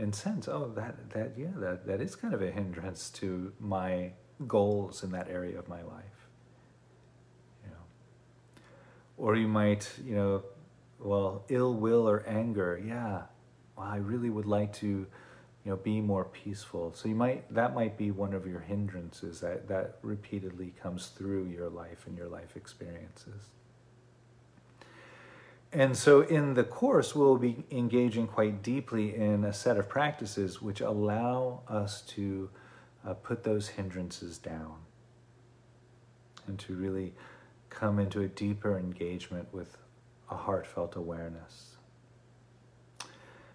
and 0.00 0.14
sense, 0.14 0.48
oh, 0.48 0.72
that, 0.74 1.10
that, 1.10 1.32
yeah, 1.36 1.48
that, 1.56 1.86
that 1.86 2.00
is 2.00 2.16
kind 2.16 2.34
of 2.34 2.42
a 2.42 2.50
hindrance 2.50 3.10
to 3.10 3.52
my 3.60 4.12
goals 4.46 5.04
in 5.04 5.12
that 5.12 5.28
area 5.28 5.58
of 5.58 5.68
my 5.68 5.82
life. 5.82 6.28
You 7.64 7.70
know, 7.70 8.62
or 9.18 9.36
you 9.36 9.48
might, 9.48 9.90
you 10.04 10.14
know, 10.14 10.42
well, 10.98 11.44
ill 11.48 11.74
will 11.74 12.08
or 12.08 12.24
anger, 12.26 12.82
yeah, 12.84 13.22
well, 13.76 13.86
I 13.86 13.96
really 13.96 14.30
would 14.30 14.46
like 14.46 14.72
to, 14.74 14.86
you 14.86 15.06
know, 15.64 15.76
be 15.76 16.00
more 16.00 16.24
peaceful. 16.24 16.92
So 16.94 17.08
you 17.08 17.14
might, 17.14 17.52
that 17.54 17.74
might 17.74 17.96
be 17.96 18.10
one 18.10 18.34
of 18.34 18.46
your 18.46 18.60
hindrances 18.60 19.40
that, 19.40 19.68
that 19.68 19.98
repeatedly 20.02 20.72
comes 20.82 21.08
through 21.08 21.46
your 21.46 21.68
life 21.68 22.06
and 22.06 22.16
your 22.16 22.28
life 22.28 22.56
experiences. 22.56 23.48
And 25.72 25.96
so 25.96 26.22
in 26.22 26.54
the 26.54 26.64
course, 26.64 27.14
we'll 27.14 27.36
be 27.36 27.64
engaging 27.70 28.26
quite 28.26 28.62
deeply 28.62 29.14
in 29.14 29.44
a 29.44 29.52
set 29.52 29.76
of 29.76 29.88
practices 29.88 30.60
which 30.60 30.80
allow 30.80 31.62
us 31.68 32.02
to 32.02 32.50
uh, 33.06 33.14
put 33.14 33.44
those 33.44 33.68
hindrances 33.68 34.36
down 34.38 34.74
and 36.46 36.58
to 36.58 36.74
really 36.74 37.14
come 37.68 38.00
into 38.00 38.20
a 38.20 38.26
deeper 38.26 38.76
engagement 38.76 39.46
with 39.52 39.76
a 40.28 40.36
heartfelt 40.36 40.96
awareness. 40.96 41.76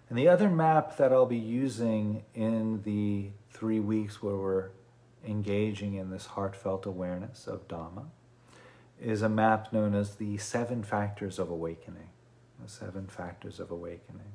And 0.08 0.18
the 0.18 0.28
other 0.28 0.48
map 0.48 0.96
that 0.96 1.12
I'll 1.12 1.26
be 1.26 1.36
using 1.36 2.24
in 2.34 2.82
the 2.82 3.30
three 3.50 3.80
weeks 3.80 4.22
where 4.22 4.36
we're 4.36 4.70
engaging 5.26 5.94
in 5.94 6.10
this 6.10 6.26
heartfelt 6.26 6.86
awareness 6.86 7.46
of 7.46 7.68
Dhamma 7.68 8.06
is 9.00 9.22
a 9.22 9.28
map 9.28 9.72
known 9.72 9.94
as 9.94 10.16
the 10.16 10.36
seven 10.38 10.82
factors 10.82 11.38
of 11.38 11.50
awakening. 11.50 12.08
The 12.62 12.68
seven 12.68 13.06
factors 13.06 13.60
of 13.60 13.70
awakening. 13.70 14.32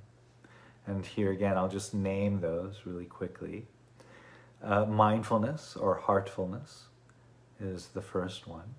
And 0.86 1.06
here 1.06 1.32
again, 1.32 1.58
I'll 1.58 1.70
just 1.70 1.94
name 1.94 2.42
those 2.42 2.82
really 2.86 3.06
quickly. 3.06 3.68
Uh, 4.64 4.86
mindfulness 4.86 5.76
or 5.76 5.96
heartfulness 5.96 6.84
is 7.60 7.88
the 7.90 8.02
first 8.02 8.48
one. 8.48 8.76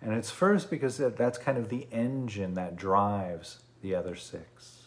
And 0.00 0.14
it's 0.14 0.30
first 0.30 0.70
because 0.70 0.98
that's 0.98 1.38
kind 1.38 1.58
of 1.58 1.68
the 1.68 1.86
engine 1.90 2.54
that 2.54 2.76
drives 2.76 3.62
the 3.82 3.94
other 3.94 4.14
six. 4.14 4.84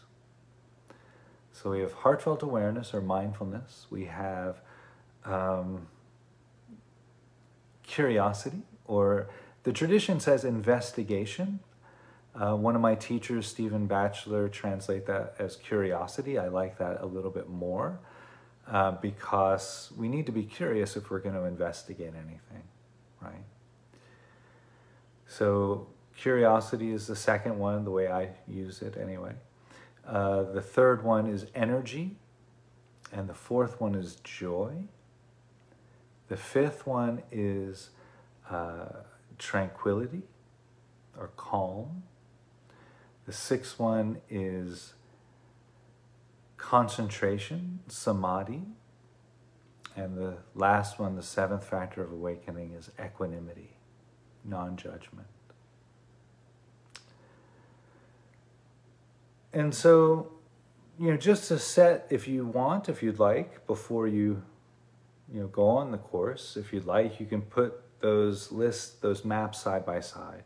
So 1.51 1.71
we 1.71 1.81
have 1.81 1.93
heartfelt 1.93 2.41
awareness 2.41 2.93
or 2.93 3.01
mindfulness. 3.01 3.87
We 3.89 4.05
have 4.05 4.61
um, 5.25 5.87
curiosity, 7.83 8.63
or 8.85 9.29
the 9.63 9.71
tradition 9.71 10.19
says 10.19 10.43
investigation. 10.43 11.59
Uh, 12.33 12.55
one 12.55 12.75
of 12.75 12.81
my 12.81 12.95
teachers, 12.95 13.45
Stephen 13.45 13.87
Batchelor, 13.87 14.47
translate 14.49 15.05
that 15.07 15.35
as 15.37 15.57
curiosity. 15.57 16.37
I 16.37 16.47
like 16.47 16.77
that 16.77 17.01
a 17.01 17.05
little 17.05 17.29
bit 17.29 17.49
more 17.49 17.99
uh, 18.67 18.91
because 18.91 19.91
we 19.97 20.07
need 20.07 20.25
to 20.27 20.31
be 20.31 20.43
curious 20.43 20.95
if 20.95 21.11
we're 21.11 21.19
going 21.19 21.35
to 21.35 21.43
investigate 21.43 22.13
anything, 22.15 22.63
right? 23.21 23.43
So 25.27 25.87
curiosity 26.17 26.91
is 26.91 27.07
the 27.07 27.15
second 27.15 27.59
one, 27.59 27.83
the 27.83 27.91
way 27.91 28.09
I 28.09 28.29
use 28.47 28.81
it 28.81 28.97
anyway. 28.97 29.33
Uh, 30.07 30.43
the 30.43 30.61
third 30.61 31.03
one 31.03 31.27
is 31.27 31.45
energy, 31.53 32.15
and 33.11 33.29
the 33.29 33.33
fourth 33.33 33.79
one 33.79 33.93
is 33.93 34.15
joy. 34.23 34.73
The 36.29 36.37
fifth 36.37 36.87
one 36.87 37.23
is 37.31 37.89
uh, 38.49 38.87
tranquility 39.41 40.21
or 41.17 41.31
calm. 41.35 42.03
The 43.25 43.33
sixth 43.33 43.79
one 43.79 44.21
is 44.29 44.93
concentration, 46.57 47.79
samadhi. 47.87 48.61
And 49.95 50.15
the 50.15 50.37
last 50.55 50.99
one, 50.99 51.15
the 51.15 51.23
seventh 51.23 51.65
factor 51.65 52.01
of 52.01 52.13
awakening, 52.13 52.73
is 52.73 52.91
equanimity, 53.03 53.71
non 54.45 54.77
judgment. 54.77 55.27
And 59.51 59.75
so, 59.75 60.31
you 60.97 61.11
know, 61.11 61.17
just 61.17 61.49
to 61.49 61.59
set, 61.59 62.07
if 62.09 62.25
you 62.25 62.45
want, 62.45 62.87
if 62.87 63.03
you'd 63.03 63.19
like, 63.19 63.67
before 63.67 64.07
you, 64.07 64.43
you 65.33 65.41
know, 65.41 65.47
go 65.47 65.67
on 65.67 65.91
the 65.91 65.97
course, 65.97 66.55
if 66.55 66.71
you'd 66.71 66.85
like, 66.85 67.19
you 67.19 67.25
can 67.25 67.41
put 67.41 67.80
those 68.01 68.51
lists, 68.51 68.89
those 68.99 69.23
maps 69.23 69.61
side 69.61 69.85
by 69.85 69.99
side. 69.99 70.43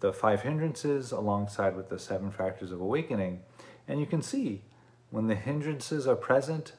The 0.00 0.12
five 0.12 0.42
hindrances 0.42 1.12
alongside 1.12 1.76
with 1.76 1.88
the 1.88 1.98
seven 1.98 2.30
factors 2.30 2.72
of 2.72 2.80
awakening. 2.80 3.40
And 3.88 4.00
you 4.00 4.06
can 4.06 4.22
see 4.22 4.62
when 5.10 5.26
the 5.26 5.34
hindrances 5.34 6.06
are 6.06 6.16
present, 6.16 6.72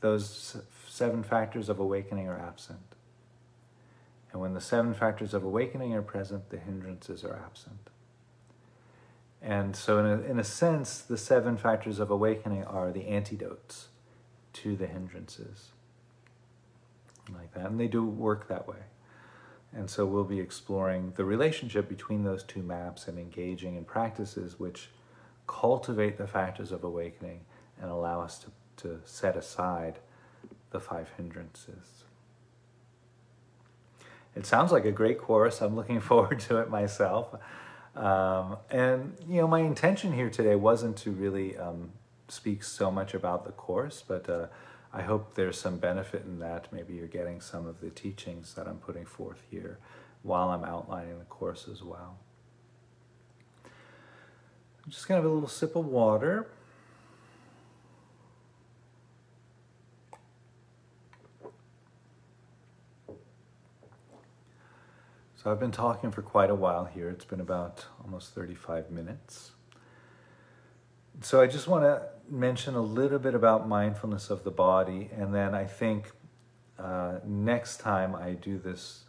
those 0.00 0.58
seven 0.88 1.22
factors 1.22 1.68
of 1.68 1.78
awakening 1.78 2.28
are 2.28 2.38
absent. 2.38 2.80
And 4.32 4.40
when 4.40 4.54
the 4.54 4.60
seven 4.60 4.94
factors 4.94 5.32
of 5.32 5.44
awakening 5.44 5.94
are 5.94 6.02
present, 6.02 6.50
the 6.50 6.58
hindrances 6.58 7.24
are 7.24 7.36
absent. 7.36 7.90
And 9.40 9.76
so, 9.76 9.98
in 9.98 10.06
a, 10.06 10.22
in 10.22 10.38
a 10.38 10.44
sense, 10.44 11.00
the 11.00 11.18
seven 11.18 11.56
factors 11.56 12.00
of 12.00 12.10
awakening 12.10 12.64
are 12.64 12.90
the 12.90 13.06
antidotes 13.06 13.88
to 14.54 14.74
the 14.74 14.86
hindrances. 14.86 15.73
Like 17.32 17.54
that. 17.54 17.66
And 17.66 17.80
they 17.80 17.88
do 17.88 18.04
work 18.04 18.48
that 18.48 18.68
way. 18.68 18.84
And 19.72 19.90
so, 19.90 20.06
we'll 20.06 20.24
be 20.24 20.40
exploring 20.40 21.14
the 21.16 21.24
relationship 21.24 21.88
between 21.88 22.22
those 22.22 22.44
two 22.44 22.62
maps 22.62 23.08
and 23.08 23.18
engaging 23.18 23.76
in 23.76 23.84
practices 23.84 24.60
which 24.60 24.90
cultivate 25.46 26.16
the 26.16 26.26
factors 26.26 26.70
of 26.70 26.84
awakening 26.84 27.40
and 27.80 27.90
allow 27.90 28.20
us 28.20 28.38
to, 28.38 28.50
to 28.76 29.00
set 29.04 29.36
aside 29.36 29.98
the 30.70 30.80
five 30.80 31.10
hindrances. 31.16 32.04
It 34.36 34.46
sounds 34.46 34.72
like 34.72 34.84
a 34.84 34.92
great 34.92 35.18
course. 35.18 35.60
I'm 35.60 35.76
looking 35.76 36.00
forward 36.10 36.40
to 36.40 36.58
it 36.58 36.70
myself. 36.70 37.34
Um, 37.96 38.56
and, 38.70 39.16
you 39.28 39.40
know, 39.40 39.46
my 39.46 39.60
intention 39.60 40.12
here 40.12 40.30
today 40.30 40.56
wasn't 40.56 40.96
to 40.98 41.12
really 41.12 41.56
um, 41.56 41.92
speak 42.28 42.64
so 42.64 42.90
much 42.90 43.14
about 43.14 43.44
the 43.44 43.52
course, 43.52 44.02
but 44.06 44.28
uh, 44.28 44.46
I 44.96 45.02
hope 45.02 45.34
there's 45.34 45.60
some 45.60 45.78
benefit 45.78 46.22
in 46.24 46.38
that. 46.38 46.72
Maybe 46.72 46.94
you're 46.94 47.08
getting 47.08 47.40
some 47.40 47.66
of 47.66 47.80
the 47.80 47.90
teachings 47.90 48.54
that 48.54 48.68
I'm 48.68 48.78
putting 48.78 49.04
forth 49.04 49.42
here 49.50 49.80
while 50.22 50.50
I'm 50.50 50.64
outlining 50.64 51.18
the 51.18 51.24
course 51.24 51.66
as 51.70 51.82
well. 51.82 52.16
I'm 54.84 54.92
just 54.92 55.08
going 55.08 55.20
to 55.20 55.22
have 55.22 55.30
a 55.30 55.34
little 55.34 55.48
sip 55.48 55.74
of 55.74 55.86
water. 55.86 56.46
So 65.34 65.50
I've 65.50 65.60
been 65.60 65.72
talking 65.72 66.12
for 66.12 66.22
quite 66.22 66.50
a 66.50 66.54
while 66.54 66.84
here. 66.84 67.10
It's 67.10 67.24
been 67.24 67.40
about 67.40 67.84
almost 68.04 68.32
35 68.32 68.92
minutes. 68.92 69.50
So 71.20 71.40
I 71.40 71.48
just 71.48 71.66
want 71.66 71.82
to 71.82 72.13
mention 72.28 72.74
a 72.74 72.80
little 72.80 73.18
bit 73.18 73.34
about 73.34 73.68
mindfulness 73.68 74.30
of 74.30 74.44
the 74.44 74.50
body, 74.50 75.10
and 75.16 75.34
then 75.34 75.54
I 75.54 75.64
think 75.64 76.12
uh, 76.78 77.18
next 77.24 77.78
time 77.78 78.14
I 78.14 78.32
do 78.32 78.58
this 78.58 79.04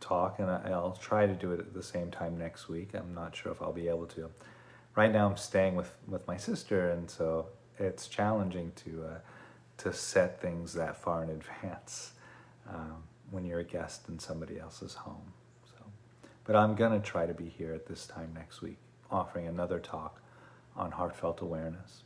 talk, 0.00 0.38
and 0.38 0.50
I'll 0.50 0.98
try 1.00 1.26
to 1.26 1.34
do 1.34 1.52
it 1.52 1.60
at 1.60 1.74
the 1.74 1.82
same 1.82 2.10
time 2.10 2.38
next 2.38 2.68
week. 2.68 2.90
I'm 2.94 3.14
not 3.14 3.34
sure 3.34 3.52
if 3.52 3.60
I'll 3.60 3.72
be 3.72 3.88
able 3.88 4.06
to. 4.06 4.30
Right 4.94 5.12
now, 5.12 5.28
I'm 5.28 5.36
staying 5.36 5.76
with, 5.76 5.96
with 6.06 6.26
my 6.26 6.36
sister, 6.36 6.90
and 6.90 7.10
so 7.10 7.46
it's 7.78 8.08
challenging 8.08 8.72
to 8.84 9.04
uh, 9.04 9.18
to 9.78 9.92
set 9.92 10.42
things 10.42 10.74
that 10.74 10.96
far 10.96 11.22
in 11.22 11.30
advance 11.30 12.12
um, 12.68 13.04
when 13.30 13.44
you're 13.44 13.60
a 13.60 13.64
guest 13.64 14.08
in 14.08 14.18
somebody 14.18 14.58
else's 14.58 14.94
home. 14.94 15.32
So, 15.66 15.84
But 16.44 16.56
I'm 16.56 16.74
to 16.74 17.00
try 17.00 17.26
to 17.26 17.34
be 17.34 17.48
here 17.48 17.72
at 17.74 17.86
this 17.86 18.06
time 18.06 18.32
next 18.34 18.60
week, 18.60 18.78
offering 19.10 19.46
another 19.46 19.78
talk 19.78 20.20
on 20.76 20.90
heartfelt 20.90 21.40
awareness. 21.40 22.02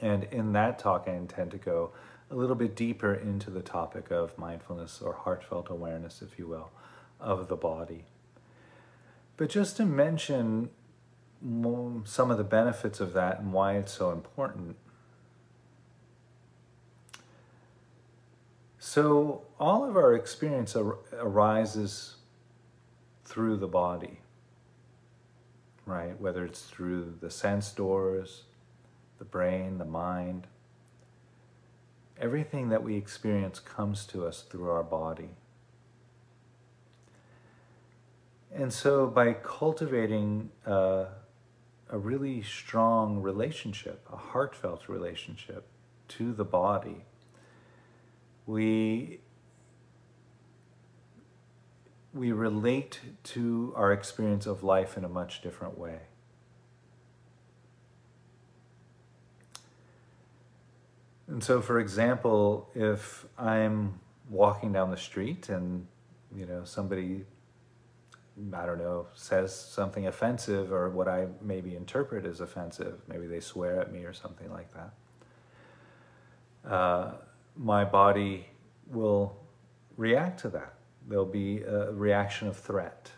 And 0.00 0.24
in 0.24 0.52
that 0.52 0.78
talk, 0.78 1.04
I 1.06 1.12
intend 1.12 1.50
to 1.52 1.58
go 1.58 1.90
a 2.30 2.36
little 2.36 2.54
bit 2.54 2.76
deeper 2.76 3.14
into 3.14 3.50
the 3.50 3.62
topic 3.62 4.10
of 4.10 4.36
mindfulness 4.38 5.00
or 5.00 5.14
heartfelt 5.14 5.70
awareness, 5.70 6.22
if 6.22 6.38
you 6.38 6.46
will, 6.46 6.70
of 7.20 7.48
the 7.48 7.56
body. 7.56 8.04
But 9.36 9.50
just 9.50 9.76
to 9.78 9.86
mention 9.86 10.70
some 11.40 12.30
of 12.30 12.38
the 12.38 12.44
benefits 12.44 13.00
of 13.00 13.12
that 13.12 13.40
and 13.40 13.52
why 13.52 13.76
it's 13.76 13.92
so 13.92 14.10
important. 14.10 14.76
So 18.78 19.42
all 19.60 19.88
of 19.88 19.96
our 19.96 20.14
experience 20.14 20.74
ar- 20.74 20.96
arises 21.12 22.16
through 23.24 23.58
the 23.58 23.68
body, 23.68 24.20
right? 25.86 26.18
Whether 26.20 26.44
it's 26.44 26.62
through 26.62 27.18
the 27.20 27.30
sense 27.30 27.70
doors, 27.70 28.44
the 29.18 29.24
brain, 29.24 29.78
the 29.78 29.84
mind. 29.84 30.46
Everything 32.20 32.68
that 32.68 32.82
we 32.82 32.96
experience 32.96 33.58
comes 33.58 34.04
to 34.06 34.26
us 34.26 34.42
through 34.42 34.70
our 34.70 34.82
body. 34.82 35.30
And 38.52 38.72
so, 38.72 39.06
by 39.06 39.34
cultivating 39.34 40.50
uh, 40.66 41.04
a 41.90 41.98
really 41.98 42.42
strong 42.42 43.20
relationship, 43.20 44.06
a 44.12 44.16
heartfelt 44.16 44.88
relationship 44.88 45.66
to 46.08 46.32
the 46.32 46.44
body, 46.44 47.04
we 48.46 49.20
we 52.14 52.32
relate 52.32 53.00
to 53.22 53.72
our 53.76 53.92
experience 53.92 54.46
of 54.46 54.64
life 54.64 54.96
in 54.96 55.04
a 55.04 55.08
much 55.08 55.42
different 55.42 55.78
way. 55.78 56.07
And 61.28 61.44
so, 61.44 61.60
for 61.60 61.78
example, 61.78 62.70
if 62.74 63.26
I'm 63.38 64.00
walking 64.28 64.72
down 64.72 64.90
the 64.90 64.96
street 64.96 65.48
and 65.48 65.86
you 66.34 66.46
know 66.46 66.64
somebody 66.64 67.24
I 68.54 68.66
don't 68.66 68.78
know, 68.78 69.06
says 69.14 69.54
something 69.54 70.06
offensive 70.06 70.72
or 70.72 70.88
what 70.90 71.08
I 71.08 71.26
maybe 71.42 71.74
interpret 71.74 72.24
as 72.24 72.40
offensive. 72.40 73.00
Maybe 73.08 73.26
they 73.26 73.40
swear 73.40 73.80
at 73.80 73.92
me 73.92 74.04
or 74.04 74.12
something 74.12 74.50
like 74.50 74.68
that. 74.74 76.70
Uh, 76.70 77.12
my 77.56 77.84
body 77.84 78.46
will 78.86 79.36
react 79.96 80.40
to 80.40 80.48
that. 80.50 80.74
There'll 81.08 81.24
be 81.24 81.62
a 81.62 81.90
reaction 81.92 82.46
of 82.48 82.56
threat. 82.56 83.10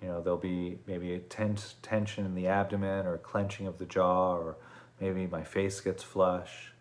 You 0.00 0.08
know, 0.08 0.20
there'll 0.22 0.38
be 0.38 0.78
maybe 0.86 1.14
a 1.14 1.18
tense 1.18 1.74
tension 1.82 2.26
in 2.26 2.34
the 2.34 2.46
abdomen 2.46 3.06
or 3.06 3.18
clenching 3.18 3.66
of 3.66 3.78
the 3.78 3.86
jaw, 3.86 4.36
or 4.36 4.56
maybe 5.00 5.26
my 5.26 5.44
face 5.44 5.80
gets 5.80 6.02
flush. 6.02 6.72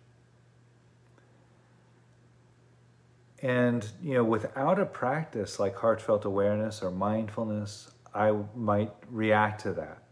And, 3.42 3.86
you 4.02 4.14
know, 4.14 4.24
without 4.24 4.80
a 4.80 4.86
practice 4.86 5.60
like 5.60 5.76
heartfelt 5.76 6.24
awareness 6.24 6.82
or 6.82 6.92
mindfulness, 6.92 7.92
I 8.14 8.32
might 8.56 8.94
react 9.10 9.62
to 9.62 9.74
that. 9.74 10.04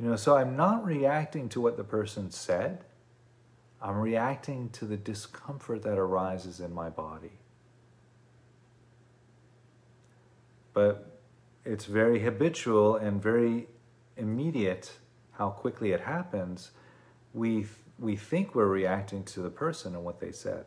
You 0.00 0.06
know, 0.06 0.16
so 0.16 0.36
I'm 0.36 0.56
not 0.56 0.84
reacting 0.84 1.48
to 1.50 1.60
what 1.60 1.76
the 1.76 1.84
person 1.84 2.30
said. 2.30 2.84
I'm 3.80 3.96
reacting 3.96 4.70
to 4.70 4.84
the 4.84 4.96
discomfort 4.96 5.82
that 5.82 5.98
arises 5.98 6.60
in 6.60 6.72
my 6.72 6.90
body. 6.90 7.38
But 10.72 11.20
it's 11.64 11.84
very 11.84 12.20
habitual 12.20 12.96
and 12.96 13.22
very 13.22 13.68
immediate 14.16 14.92
how 15.32 15.50
quickly 15.50 15.92
it 15.92 16.00
happens. 16.00 16.72
We, 17.34 17.66
we 17.98 18.16
think 18.16 18.54
we're 18.54 18.66
reacting 18.66 19.24
to 19.24 19.40
the 19.40 19.50
person 19.50 19.94
and 19.94 20.04
what 20.04 20.20
they 20.20 20.32
said 20.32 20.66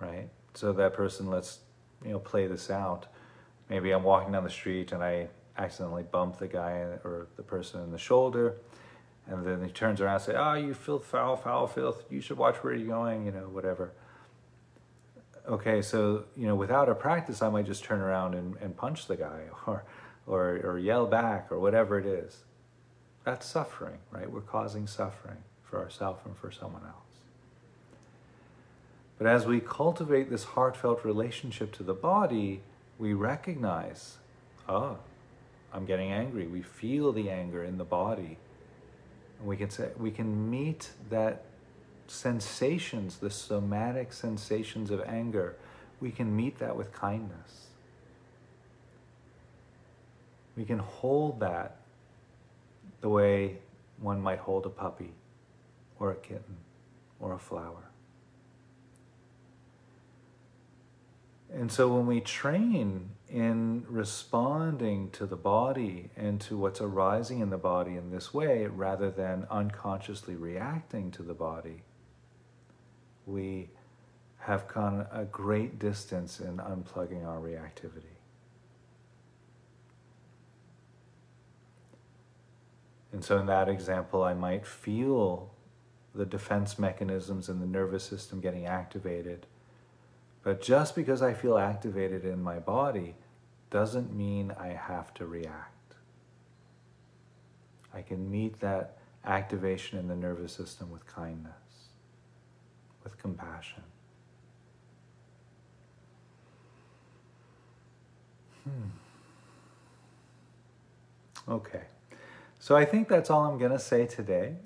right? 0.00 0.28
So 0.54 0.72
that 0.72 0.94
person, 0.94 1.28
let's 1.28 1.60
you 2.04 2.12
know 2.12 2.18
play 2.18 2.46
this 2.46 2.70
out. 2.70 3.06
Maybe 3.68 3.90
I'm 3.90 4.02
walking 4.02 4.32
down 4.32 4.44
the 4.44 4.50
street 4.50 4.92
and 4.92 5.02
I 5.02 5.28
accidentally 5.56 6.04
bump 6.04 6.38
the 6.38 6.48
guy 6.48 6.70
or 7.04 7.26
the 7.36 7.42
person 7.42 7.82
in 7.82 7.90
the 7.90 7.98
shoulder, 7.98 8.56
and 9.26 9.44
then 9.44 9.62
he 9.62 9.70
turns 9.70 10.00
around 10.00 10.14
and 10.14 10.22
says, 10.22 10.34
"Oh, 10.36 10.42
ah, 10.42 10.54
you 10.54 10.74
filth, 10.74 11.04
foul, 11.04 11.36
foul, 11.36 11.66
filth. 11.66 12.04
You 12.10 12.20
should 12.20 12.38
watch 12.38 12.56
where 12.56 12.74
you're 12.74 12.88
going." 12.88 13.26
You 13.26 13.32
know, 13.32 13.48
whatever. 13.48 13.92
Okay, 15.46 15.82
so 15.82 16.24
you 16.36 16.46
know, 16.46 16.54
without 16.54 16.88
a 16.88 16.94
practice, 16.94 17.42
I 17.42 17.48
might 17.48 17.66
just 17.66 17.84
turn 17.84 18.00
around 18.00 18.34
and, 18.34 18.56
and 18.60 18.76
punch 18.76 19.06
the 19.06 19.16
guy, 19.16 19.42
or, 19.66 19.84
or 20.26 20.60
or 20.64 20.78
yell 20.78 21.06
back, 21.06 21.50
or 21.50 21.58
whatever 21.58 21.98
it 21.98 22.06
is. 22.06 22.44
That's 23.28 23.44
suffering, 23.44 23.98
right? 24.10 24.32
We're 24.32 24.40
causing 24.40 24.86
suffering 24.86 25.36
for 25.62 25.78
ourselves 25.80 26.22
and 26.24 26.34
for 26.34 26.50
someone 26.50 26.80
else. 26.84 26.94
But 29.18 29.26
as 29.26 29.44
we 29.44 29.60
cultivate 29.60 30.30
this 30.30 30.44
heartfelt 30.44 31.04
relationship 31.04 31.72
to 31.72 31.82
the 31.82 31.92
body, 31.92 32.62
we 32.98 33.12
recognize, 33.12 34.16
oh, 34.66 34.96
I'm 35.74 35.84
getting 35.84 36.10
angry. 36.10 36.46
We 36.46 36.62
feel 36.62 37.12
the 37.12 37.28
anger 37.28 37.62
in 37.62 37.76
the 37.76 37.84
body. 37.84 38.38
And 39.38 39.46
we 39.46 39.58
can 39.58 39.68
say 39.68 39.90
we 39.98 40.10
can 40.10 40.48
meet 40.48 40.88
that 41.10 41.44
sensations, 42.06 43.18
the 43.18 43.28
somatic 43.28 44.14
sensations 44.14 44.90
of 44.90 45.02
anger, 45.02 45.54
we 46.00 46.12
can 46.12 46.34
meet 46.34 46.60
that 46.60 46.74
with 46.78 46.94
kindness. 46.94 47.66
We 50.56 50.64
can 50.64 50.78
hold 50.78 51.40
that 51.40 51.77
the 53.00 53.08
way 53.08 53.58
one 54.00 54.20
might 54.20 54.38
hold 54.38 54.66
a 54.66 54.70
puppy 54.70 55.12
or 55.98 56.12
a 56.12 56.16
kitten 56.16 56.56
or 57.20 57.32
a 57.32 57.38
flower. 57.38 57.88
And 61.52 61.72
so 61.72 61.88
when 61.88 62.06
we 62.06 62.20
train 62.20 63.10
in 63.28 63.84
responding 63.88 65.10
to 65.12 65.26
the 65.26 65.36
body 65.36 66.10
and 66.16 66.40
to 66.42 66.56
what's 66.58 66.80
arising 66.80 67.40
in 67.40 67.50
the 67.50 67.58
body 67.58 67.96
in 67.96 68.10
this 68.10 68.34
way, 68.34 68.66
rather 68.66 69.10
than 69.10 69.46
unconsciously 69.50 70.36
reacting 70.36 71.10
to 71.12 71.22
the 71.22 71.34
body, 71.34 71.82
we 73.26 73.70
have 74.38 74.68
gone 74.68 75.06
a 75.12 75.24
great 75.24 75.78
distance 75.78 76.40
in 76.40 76.58
unplugging 76.58 77.26
our 77.26 77.38
reactivity. 77.38 78.17
And 83.12 83.24
so, 83.24 83.38
in 83.38 83.46
that 83.46 83.68
example, 83.68 84.22
I 84.22 84.34
might 84.34 84.66
feel 84.66 85.50
the 86.14 86.26
defense 86.26 86.78
mechanisms 86.78 87.48
in 87.48 87.60
the 87.60 87.66
nervous 87.66 88.04
system 88.04 88.40
getting 88.40 88.66
activated 88.66 89.46
but 90.48 90.62
just 90.62 90.94
because 90.94 91.20
I 91.20 91.34
feel 91.34 91.58
activated 91.58 92.24
in 92.24 92.42
my 92.42 92.58
body 92.58 93.14
doesn't 93.70 94.14
mean 94.14 94.50
I 94.58 94.68
have 94.68 95.12
to 95.14 95.26
react. 95.26 95.94
I 97.92 98.00
can 98.00 98.30
meet 98.30 98.58
that 98.60 98.96
activation 99.26 99.98
in 99.98 100.08
the 100.08 100.16
nervous 100.16 100.52
system 100.52 100.90
with 100.90 101.06
kindness, 101.06 101.52
with 103.04 103.18
compassion. 103.18 103.82
Hmm. 108.64 108.88
Okay. 111.52 111.82
So 112.60 112.76
I 112.76 112.84
think 112.84 113.08
that's 113.08 113.30
all 113.30 113.44
I'm 113.44 113.58
going 113.58 113.72
to 113.72 113.78
say 113.78 114.06
today 114.06 114.56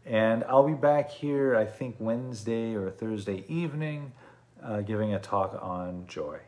And 0.06 0.44
I'll 0.44 0.66
be 0.66 0.72
back 0.74 1.10
here, 1.10 1.56
I 1.56 1.64
think, 1.64 1.96
Wednesday 1.98 2.74
or 2.74 2.90
Thursday 2.90 3.46
evening, 3.48 4.12
uh, 4.62 4.82
giving 4.82 5.14
a 5.14 5.18
talk 5.18 5.58
on 5.62 6.06
joy. 6.06 6.40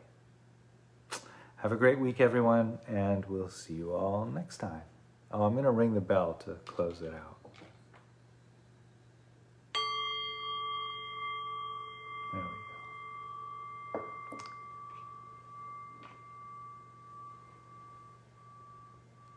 Have 1.63 1.71
a 1.71 1.77
great 1.77 1.97
week, 1.97 2.19
everyone, 2.19 2.77
and 2.89 3.23
we'll 3.23 3.47
see 3.47 3.75
you 3.75 3.93
all 3.93 4.25
next 4.25 4.57
time. 4.57 4.81
Oh, 5.31 5.43
I'm 5.43 5.53
going 5.53 5.63
to 5.63 5.71
ring 5.71 5.93
the 5.93 6.01
bell 6.01 6.33
to 6.43 6.55
close 6.65 7.01
it 7.01 7.13
out. 7.13 7.32